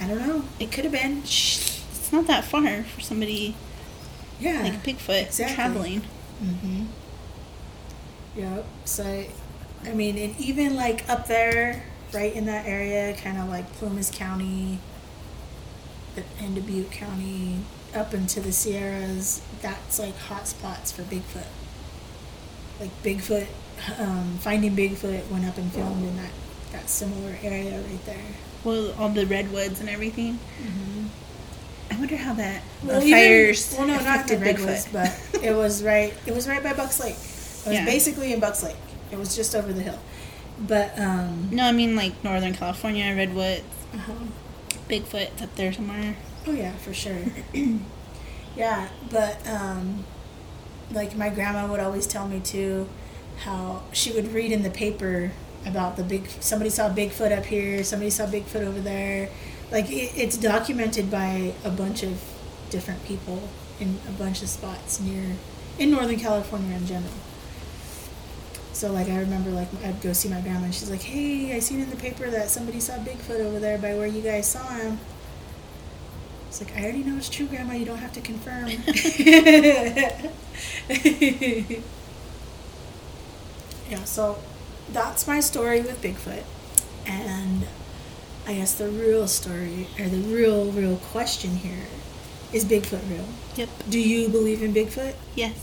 [0.00, 0.42] I don't know.
[0.58, 1.18] It could have been.
[1.18, 3.54] It's not that far for somebody
[4.40, 4.62] Yeah.
[4.62, 5.54] like Bigfoot exactly.
[5.54, 6.00] traveling.
[6.42, 6.84] Mm-hmm.
[8.36, 8.64] Yep.
[8.84, 9.24] So,
[9.84, 14.10] I mean, and even like up there, right in that area, kind of like Plumas
[14.10, 14.80] County,
[16.40, 17.58] and Dubuque County,
[17.94, 21.46] up into the Sierras, that's like hot spots for Bigfoot.
[22.80, 23.46] Like Bigfoot,
[23.98, 26.30] um, finding Bigfoot went up and filmed in that
[26.72, 28.16] that similar area right there.
[28.64, 30.38] Well, all the redwoods and everything.
[30.60, 31.06] Mm-hmm.
[31.92, 35.54] I wonder how that Well, the even- fires well, no, not the redwoods, but it
[35.54, 36.12] was right.
[36.26, 37.14] It was right by Bucks Lake.
[37.14, 37.84] It was Yeah.
[37.84, 38.76] basically in Bucks Lake.
[39.12, 39.98] It was just over the hill.
[40.58, 43.62] But um, no, I mean like Northern California redwoods.
[43.92, 44.12] uh-huh.
[44.88, 46.16] Bigfoot's up there somewhere.
[46.46, 47.18] Oh yeah, for sure.
[48.56, 50.04] yeah, but um,
[50.90, 52.88] like my grandma would always tell me too,
[53.38, 55.32] how she would read in the paper
[55.66, 56.28] about the big.
[56.40, 57.82] Somebody saw Bigfoot up here.
[57.84, 59.30] Somebody saw Bigfoot over there.
[59.70, 62.20] Like it, it's documented by a bunch of
[62.70, 63.48] different people
[63.80, 65.36] in a bunch of spots near
[65.78, 67.12] in Northern California in general.
[68.72, 71.60] So like I remember like I'd go see my grandma and she's like, "Hey, I
[71.60, 74.66] seen in the paper that somebody saw Bigfoot over there by where you guys saw
[74.68, 74.98] him."
[76.54, 77.74] It's like I already know it's true, Grandma.
[77.74, 78.68] You don't have to confirm.
[83.90, 84.38] yeah, so
[84.92, 86.44] that's my story with Bigfoot,
[87.06, 87.66] and
[88.46, 91.86] I guess the real story or the real real question here
[92.52, 93.26] is Bigfoot real?
[93.56, 93.68] Yep.
[93.88, 95.16] Do you believe in Bigfoot?
[95.34, 95.58] Yes.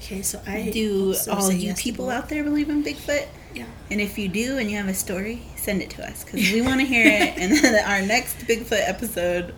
[0.00, 3.26] Okay, so I Do all you yes people out there believe in Bigfoot?
[3.52, 3.64] Yeah.
[3.90, 6.62] And if you do and you have a story, send it to us because we
[6.62, 7.36] want to hear it.
[7.36, 9.52] And then our next Bigfoot episode,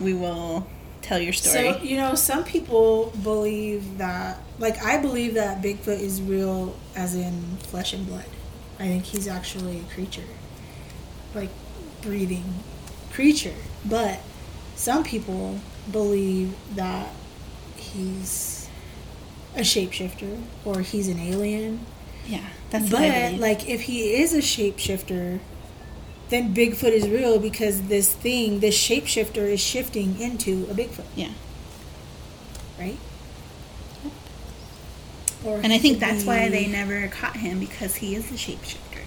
[0.00, 0.66] we will
[1.02, 1.72] tell your story.
[1.74, 7.14] So you know, some people believe that, like I believe that Bigfoot is real, as
[7.14, 8.24] in flesh and blood.
[8.78, 10.24] I think he's actually a creature,
[11.34, 11.50] like
[12.02, 12.54] breathing
[13.12, 13.54] creature.
[13.84, 14.20] But
[14.74, 15.58] some people
[15.92, 17.10] believe that
[17.76, 18.68] he's
[19.54, 21.84] a shapeshifter or he's an alien.
[22.26, 25.40] yeah, that's But like, if he is a shapeshifter,
[26.30, 31.32] then Bigfoot is real because this thing, this shapeshifter, is shifting into a Bigfoot yeah.
[32.78, 32.96] right?
[35.44, 39.02] Or And I think that's why they never caught him because he is a shapeshifter.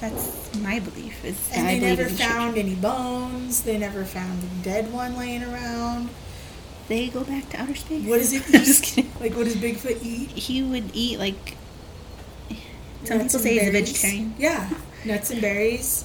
[0.00, 1.24] That's my belief.
[1.24, 3.62] Is And they never found any bones.
[3.62, 6.08] They never found a dead one laying around.
[6.88, 8.06] They go back to outer space.
[8.06, 9.10] What does it just kidding.
[9.20, 10.30] Like, what does Bigfoot eat?
[10.30, 11.56] He would eat like.
[13.04, 14.34] Some Nuts people say he's a vegetarian.
[14.38, 14.68] Yeah,
[15.04, 16.04] nuts and berries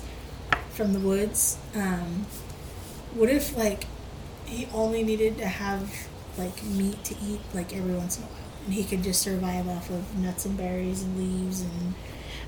[0.81, 1.57] from the woods.
[1.75, 2.25] Um,
[3.13, 3.85] what if like
[4.45, 5.93] he only needed to have
[6.37, 9.67] like meat to eat like every once in a while, and he could just survive
[9.67, 11.93] off of nuts and berries and leaves and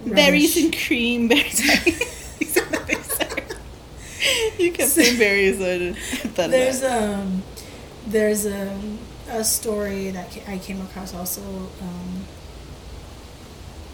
[0.05, 1.27] Berries and cream.
[1.27, 1.59] Berries.
[2.39, 5.61] You said that big, kept saying berries.
[5.61, 5.93] I
[6.29, 7.19] thought of There's that.
[7.19, 7.43] um,
[8.07, 8.79] there's a
[9.29, 11.41] a story that I came across also.
[11.81, 12.25] Um,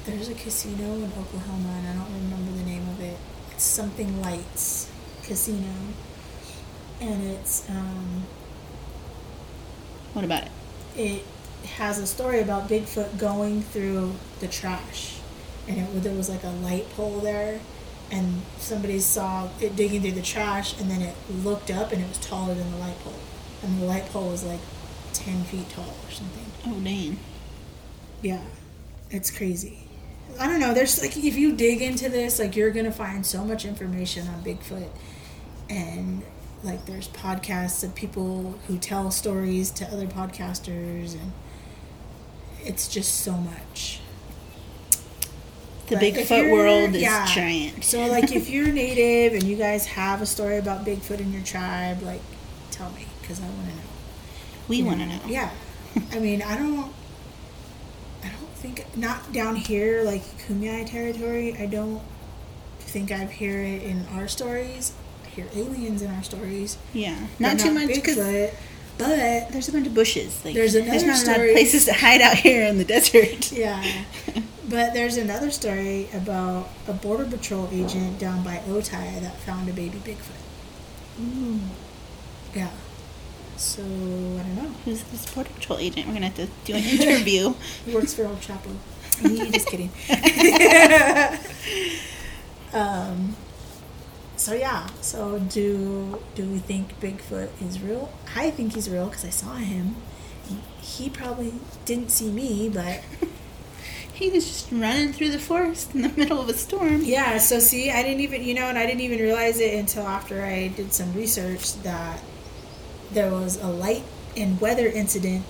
[0.05, 3.17] there's a casino in Oklahoma, and I don't remember the name of it.
[3.59, 4.89] It's something Lights
[5.21, 5.67] Casino,
[7.01, 8.23] and it's um,
[10.13, 10.51] What about it?
[10.95, 11.25] it
[11.71, 15.17] has a story about Bigfoot going through the trash,
[15.67, 17.59] and it, there was like a light pole there,
[18.09, 22.07] and somebody saw it digging through the trash, and then it looked up, and it
[22.07, 23.19] was taller than the light pole,
[23.61, 24.61] and the light pole was like
[25.11, 26.45] ten feet tall or something.
[26.65, 27.19] Oh dang.
[28.21, 28.39] Yeah,
[29.11, 29.88] it's crazy.
[30.39, 30.73] I don't know.
[30.73, 34.43] There's like if you dig into this, like you're gonna find so much information on
[34.43, 34.89] Bigfoot,
[35.69, 36.23] and
[36.63, 41.31] like there's podcasts of people who tell stories to other podcasters, and
[42.63, 44.01] it's just so much.
[45.87, 47.25] The But Bigfoot world is yeah.
[47.33, 47.83] giant.
[47.83, 51.41] So, like, if you're native and you guys have a story about Bigfoot in your
[51.41, 52.21] tribe, like,
[52.69, 53.81] tell me because I want to know.
[54.67, 55.19] we want to know.
[55.27, 55.49] Yeah.
[56.11, 56.93] I mean, I don't.
[58.59, 61.55] I think not down here like Kumeyaay territory.
[61.57, 62.01] I don't
[62.79, 64.91] think I've hear it in our stories.
[65.25, 66.77] I hear aliens in our stories.
[66.91, 68.53] Yeah, but not too much Bigfoot.
[68.97, 70.43] But there's a bunch of bushes.
[70.43, 72.77] Like, There's another there's not a lot story- of places to hide out here in
[72.77, 73.49] the desert.
[73.53, 73.81] yeah.
[74.67, 79.73] But there's another story about a border patrol agent down by Otay that found a
[79.73, 81.21] baby Bigfoot.
[81.21, 81.59] Ooh.
[82.53, 82.71] Yeah.
[83.59, 84.71] So I don't know.
[84.85, 86.07] Who's this border patrol agent?
[86.07, 87.53] We're gonna have to do an interview.
[87.85, 88.73] He works for El Chapo.
[89.51, 89.89] Just kidding.
[92.73, 93.35] um,
[94.37, 94.87] so yeah.
[95.01, 98.13] So do do we think Bigfoot is real?
[98.33, 99.97] I think he's real because I saw him.
[100.79, 101.53] He probably
[101.83, 103.01] didn't see me, but
[104.13, 107.01] he was just running through the forest in the middle of a storm.
[107.03, 107.37] yeah.
[107.39, 110.43] So see, I didn't even you know, and I didn't even realize it until after
[110.43, 112.21] I did some research that
[113.11, 114.03] there was a light
[114.37, 115.43] and weather incident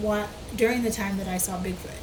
[0.00, 2.00] what during the time that I saw Bigfoot,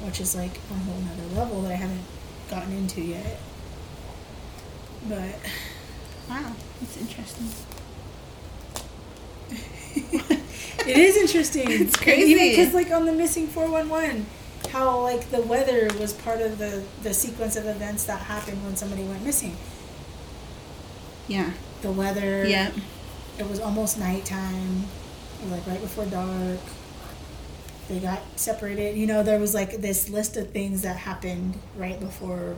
[0.00, 2.02] which is like a whole nother level that I haven't
[2.50, 3.38] gotten into yet.
[5.08, 5.36] But
[6.28, 7.48] Wow, that's interesting.
[10.86, 11.70] it is interesting.
[11.70, 12.50] It's crazy.
[12.50, 14.26] because like on the missing four one one,
[14.70, 18.76] how like the weather was part of the the sequence of events that happened when
[18.76, 19.56] somebody went missing.
[21.28, 21.52] Yeah.
[21.82, 22.46] The weather.
[22.46, 22.70] Yeah.
[23.38, 24.84] It was almost nighttime,
[25.50, 26.60] like right before dark.
[27.88, 28.96] They got separated.
[28.96, 32.56] You know, there was like this list of things that happened right before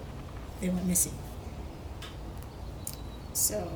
[0.61, 1.15] they went missing.
[3.33, 3.71] So,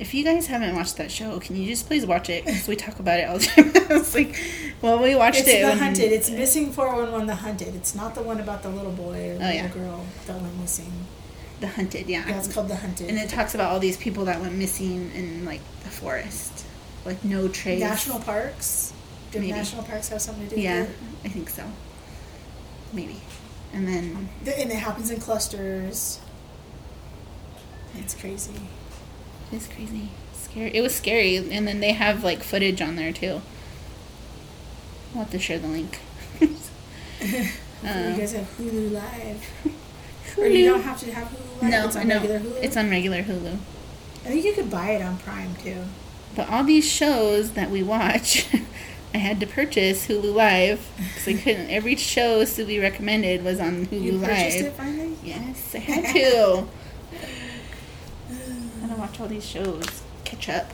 [0.00, 2.44] If you guys haven't watched that show, can you just please watch it?
[2.44, 3.72] Because we talk about it all the time.
[3.90, 4.36] I was like,
[4.80, 5.62] well, we watched it's it.
[5.62, 6.10] the hunted.
[6.12, 7.26] It's missing four one one.
[7.26, 7.74] The hunted.
[7.76, 9.68] It's not the one about the little boy or the Oh, little yeah.
[9.68, 10.92] girl that went missing.
[11.62, 12.26] The hunted, yeah.
[12.28, 13.08] Yeah, it's called the hunted.
[13.08, 16.64] and it talks about all these people that went missing in like the forest,
[17.06, 17.78] like no trace.
[17.80, 18.92] national parks.
[19.30, 20.96] Do national parks have something to do Yeah, with it?
[21.26, 21.64] I think so.
[22.92, 23.20] Maybe.
[23.72, 26.18] And then The- And it happens in clusters.
[27.96, 28.52] It's crazy.
[29.52, 30.74] it's crazy, scary.
[30.74, 33.40] It was scary, and then they have like footage on there too.
[35.14, 36.00] I'll have to share the link.
[36.40, 37.48] Hopefully
[37.84, 39.46] Uh, you guys have Hulu Live.
[40.38, 41.51] Or you don't have to have Hulu.
[41.70, 42.62] No, it's on no, regular Hulu.
[42.62, 43.54] it's on regular Hulu.
[44.24, 45.82] I think you could buy it on Prime too.
[46.34, 48.46] But all these shows that we watch,
[49.14, 51.70] I had to purchase Hulu Live because I couldn't.
[51.70, 54.66] Every show Subi recommended was on Hulu You purchased Live.
[54.66, 55.16] it finally.
[55.22, 56.66] Yes, I had to.
[58.30, 60.02] I gotta watch all these shows.
[60.24, 60.72] Catch up.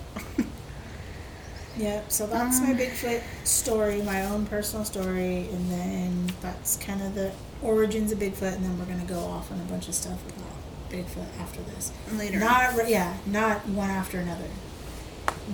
[1.76, 2.10] Yep.
[2.10, 7.14] So that's my Um, Bigfoot story, my own personal story, and then that's kind of
[7.14, 7.30] the
[7.62, 10.44] origins of Bigfoot, and then we're gonna go off on a bunch of stuff about
[10.90, 11.92] Bigfoot after this.
[12.14, 12.38] Later.
[12.38, 14.48] Not yeah, not one after another,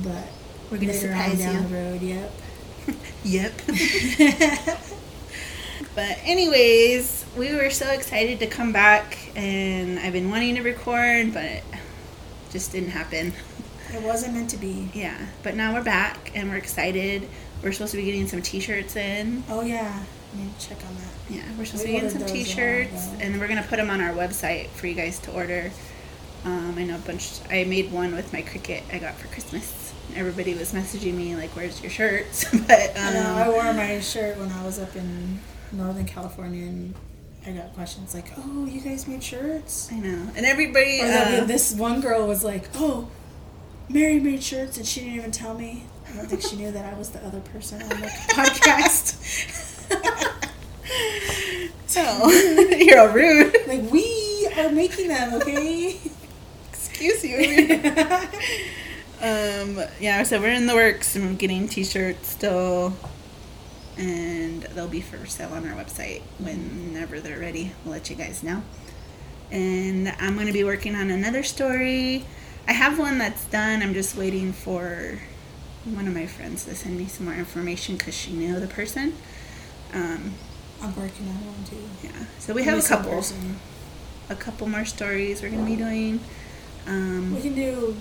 [0.02, 0.28] but
[0.70, 1.68] We're gonna later surprise on down you.
[1.68, 2.02] the road.
[2.02, 2.32] Yep.
[3.24, 3.52] Yep.
[5.94, 11.32] but anyways, we were so excited to come back, and I've been wanting to record,
[11.32, 11.64] but it
[12.50, 13.32] just didn't happen.
[13.92, 14.90] it wasn't meant to be.
[14.92, 17.28] Yeah, but now we're back, and we're excited.
[17.62, 19.42] We're supposed to be getting some T-shirts in.
[19.48, 20.04] Oh yeah,
[20.34, 21.13] I need to check on that.
[21.28, 23.48] Yeah, we're supposed We to be getting some ordered those a while T-shirts, and we're
[23.48, 25.70] gonna put them on our website for you guys to order.
[26.44, 27.40] Um, I know a bunch.
[27.50, 29.94] I made one with my Cricut I got for Christmas.
[30.14, 33.34] Everybody was messaging me like, "Where's your shirts?" but I know.
[33.36, 35.40] I um, wore my shirt when I was up in
[35.72, 36.94] Northern California, and
[37.46, 41.00] I got questions like, "Oh, you guys made shirts?" I know, and everybody.
[41.00, 43.08] Uh, this one girl was like, "Oh,
[43.88, 46.92] Mary made shirts, and she didn't even tell me." I don't think she knew that
[46.92, 47.94] I was the other person on the
[48.28, 49.16] podcast.
[51.96, 53.54] oh, you're all rude.
[53.66, 55.98] like we are making them, okay?
[56.72, 57.80] Excuse you.
[59.20, 62.94] um, yeah, so we're in the works and we're getting t-shirts still.
[63.96, 67.72] And they'll be for sale on our website whenever they're ready.
[67.84, 68.62] We'll let you guys know.
[69.50, 72.26] And I'm going to be working on another story.
[72.66, 73.82] I have one that's done.
[73.82, 75.20] I'm just waiting for
[75.84, 79.14] one of my friends to send me some more information because she knew the person.
[79.92, 80.34] Um,
[80.84, 81.76] I'm working on one too.
[82.02, 83.58] yeah, so we have a couple, person.
[84.28, 86.20] a couple more stories we're going to be doing.
[86.86, 87.96] Um, We can do.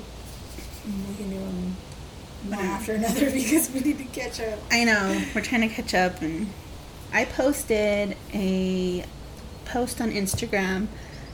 [0.85, 1.75] We can do them
[2.49, 4.59] one after another because we need to catch up.
[4.71, 5.21] I know.
[5.33, 6.47] We're trying to catch up and
[7.13, 9.05] I posted a
[9.65, 10.87] post on Instagram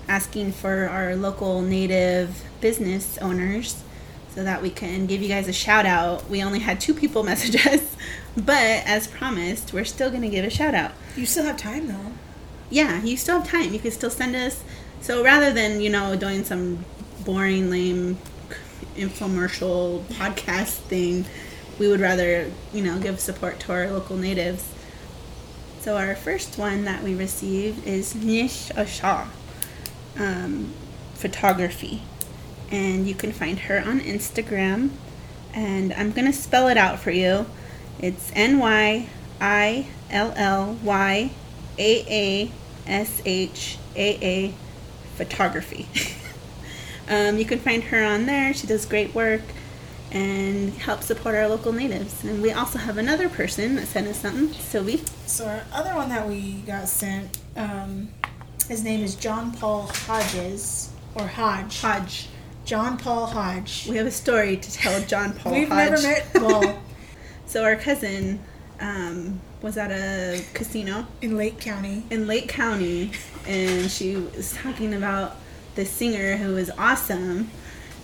[0.07, 3.83] asking for our local native business owners
[4.35, 6.29] so that we can give you guys a shout out.
[6.29, 7.95] We only had two people message us,
[8.37, 10.91] but as promised, we're still going to give a shout out.
[11.19, 12.13] You still have time though.
[12.69, 13.73] Yeah, you still have time.
[13.73, 14.63] You can still send us.
[15.01, 16.85] So rather than, you know, doing some
[17.25, 18.17] boring, lame
[18.95, 21.25] infomercial podcast thing,
[21.77, 24.71] we would rather, you know, give support to our local natives.
[25.81, 29.27] So our first one that we received is Nish Asha
[30.17, 30.73] um,
[31.15, 32.01] Photography.
[32.71, 34.91] And you can find her on Instagram.
[35.53, 37.45] And I'm to spell it out for you.
[37.99, 39.09] It's N Y
[39.41, 41.31] I L L Y
[41.77, 42.51] A A
[42.87, 44.53] S H A A
[45.15, 45.87] Photography.
[47.09, 48.53] um, you can find her on there.
[48.53, 49.41] She does great work
[50.11, 52.23] and help support our local natives.
[52.23, 55.03] And we also have another person that sent us something, Sylvie.
[55.27, 58.09] So our other one that we got sent, um,
[58.67, 61.81] his name is John Paul Hodges or Hodge.
[61.81, 62.27] Hodge.
[62.65, 63.87] John Paul Hodge.
[63.89, 65.89] We have a story to tell John Paul We've Hodge.
[65.89, 66.27] never met.
[66.35, 66.79] Well,
[67.49, 68.39] So our cousin
[68.79, 72.03] um, was at a casino in Lake County.
[72.09, 73.11] in Lake County,
[73.47, 75.37] and she was talking about
[75.75, 77.49] this singer who was awesome,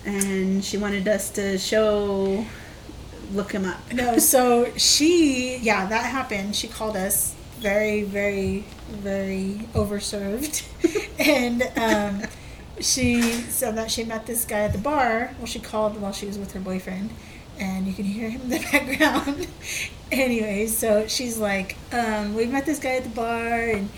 [0.04, 2.44] and she wanted us to show,
[3.32, 3.92] look him up.
[3.92, 6.54] No, so she, yeah, that happened.
[6.54, 10.64] She called us very, very, very overserved.
[11.18, 12.28] and um,
[12.80, 15.34] she said that she met this guy at the bar.
[15.38, 17.10] Well, she called while she was with her boyfriend.
[17.58, 19.46] And you can hear him in the background.
[20.12, 23.88] anyway, so she's like, um, we met this guy at the bar, and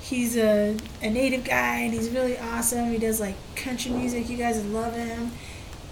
[0.00, 2.90] he's a, a native guy, and he's really awesome.
[2.90, 4.28] He does like country music.
[4.28, 5.30] You guys love him.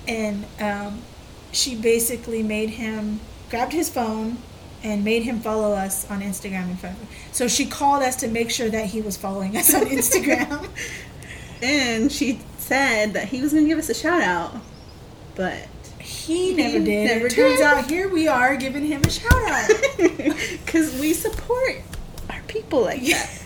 [0.09, 1.03] And um,
[1.53, 3.20] she basically made him
[3.51, 4.39] grabbed his phone
[4.83, 6.97] and made him follow us on Instagram of him.
[7.31, 10.68] So she called us to make sure that he was following us on Instagram.
[11.62, 14.57] And she said that he was going to give us a shout out,
[15.37, 15.68] but
[16.03, 17.07] he never did.
[17.07, 17.62] never it turns did.
[17.64, 19.70] out here we are giving him a shout out.
[20.64, 21.80] because we support
[22.28, 23.42] our people like that.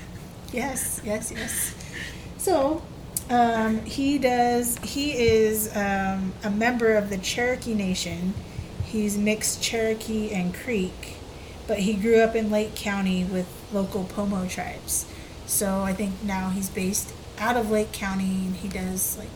[0.52, 1.74] yes, yes, yes.
[2.38, 2.82] So
[3.28, 4.78] um, he does.
[4.78, 8.34] He is um, a member of the Cherokee Nation.
[8.84, 11.16] He's mixed Cherokee and Creek,
[11.66, 15.06] but he grew up in Lake County with local Pomo tribes.
[15.46, 19.28] So I think now he's based out of Lake County, and he does like.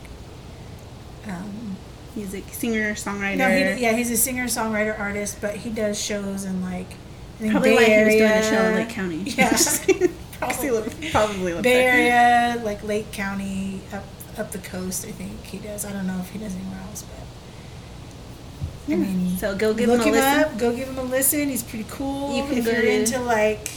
[1.27, 1.77] Um,
[2.15, 3.37] He's a singer, songwriter.
[3.37, 7.39] no, he, yeah, he's a singer, songwriter, artist, but he does shows in like I
[7.39, 8.15] think Probably Bay why Area.
[8.15, 9.23] he was doing a show in Lake County.
[9.25, 10.07] Yeah.
[10.39, 14.03] probably probably Bay like- Area, like Lake County, up
[14.37, 15.05] up the coast.
[15.05, 15.85] I think he does.
[15.85, 20.01] I don't know if he does anywhere else, but I mean, So go give look
[20.01, 20.53] him a him listen.
[20.53, 20.57] up.
[20.59, 21.47] Go give him a listen.
[21.49, 22.35] He's pretty cool.
[22.35, 23.69] You can if you're to- into like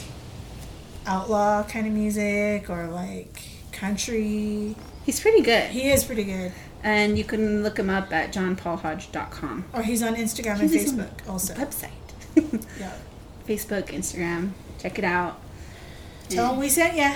[1.07, 4.75] outlaw kind of music or like country,
[5.05, 5.69] He's pretty good.
[5.69, 6.51] he is pretty good.
[6.83, 9.65] And you can look him up at johnpaulhodge.com.
[9.73, 11.53] Or oh, he's on Instagram He's and on Facebook also.
[11.53, 11.89] Website.
[12.79, 12.91] Yeah.
[13.47, 14.51] Facebook, Instagram.
[14.79, 15.39] Check it out.
[16.29, 17.13] Tell him we sent ya.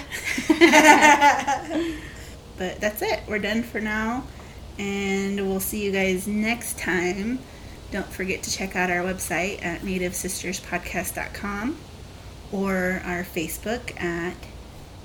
[2.57, 3.21] But that's it.
[3.27, 4.25] We're done for now.
[4.77, 7.39] And we'll see you guys next time.
[7.91, 11.77] Don't forget to check out our website at nativesisterspodcast.com
[12.51, 14.35] or our Facebook at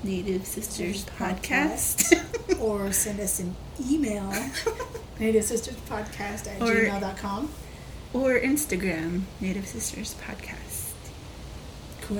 [0.05, 2.13] Native Sisters Podcast.
[2.59, 3.55] or send us an
[3.89, 4.31] email
[5.19, 7.49] native sisters podcast at Or- gmail.com
[8.13, 10.91] or Instagram, Native Sisters Podcast.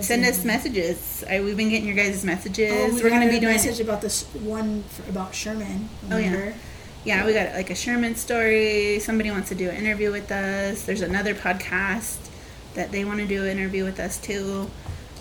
[0.02, 1.24] Send us messages.
[1.30, 2.74] I, we've been getting your guys' messages.
[2.74, 5.88] Oh, we We're going to be a doing message about this one for, about Sherman.
[6.12, 6.54] Oh, yeah.
[7.06, 9.00] Yeah, we got like a Sherman story.
[9.00, 10.84] Somebody wants to do an interview with us.
[10.86, 12.18] There's another podcast
[12.74, 14.72] that they want to do an interview with us too.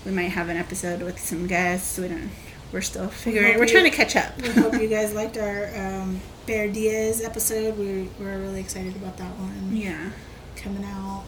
[0.03, 1.99] We might have an episode with some guests.
[1.99, 2.31] We don't.
[2.71, 3.51] We're still figuring.
[3.53, 4.41] hope We're you- trying to catch up.
[4.41, 7.77] We hope you guys liked our um, Bear Diaz episode.
[7.77, 10.11] We we're really excited about that one Yeah,
[10.57, 11.23] coming out,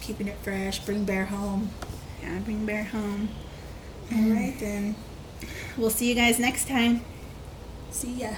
[0.00, 0.78] keeping it fresh.
[0.80, 1.70] Bring Bear home.
[2.22, 2.38] yeah.
[2.40, 3.28] Bring Bear home.
[4.12, 4.94] All right then.
[5.78, 7.02] We'll see you guys next time.
[7.90, 8.30] See ya.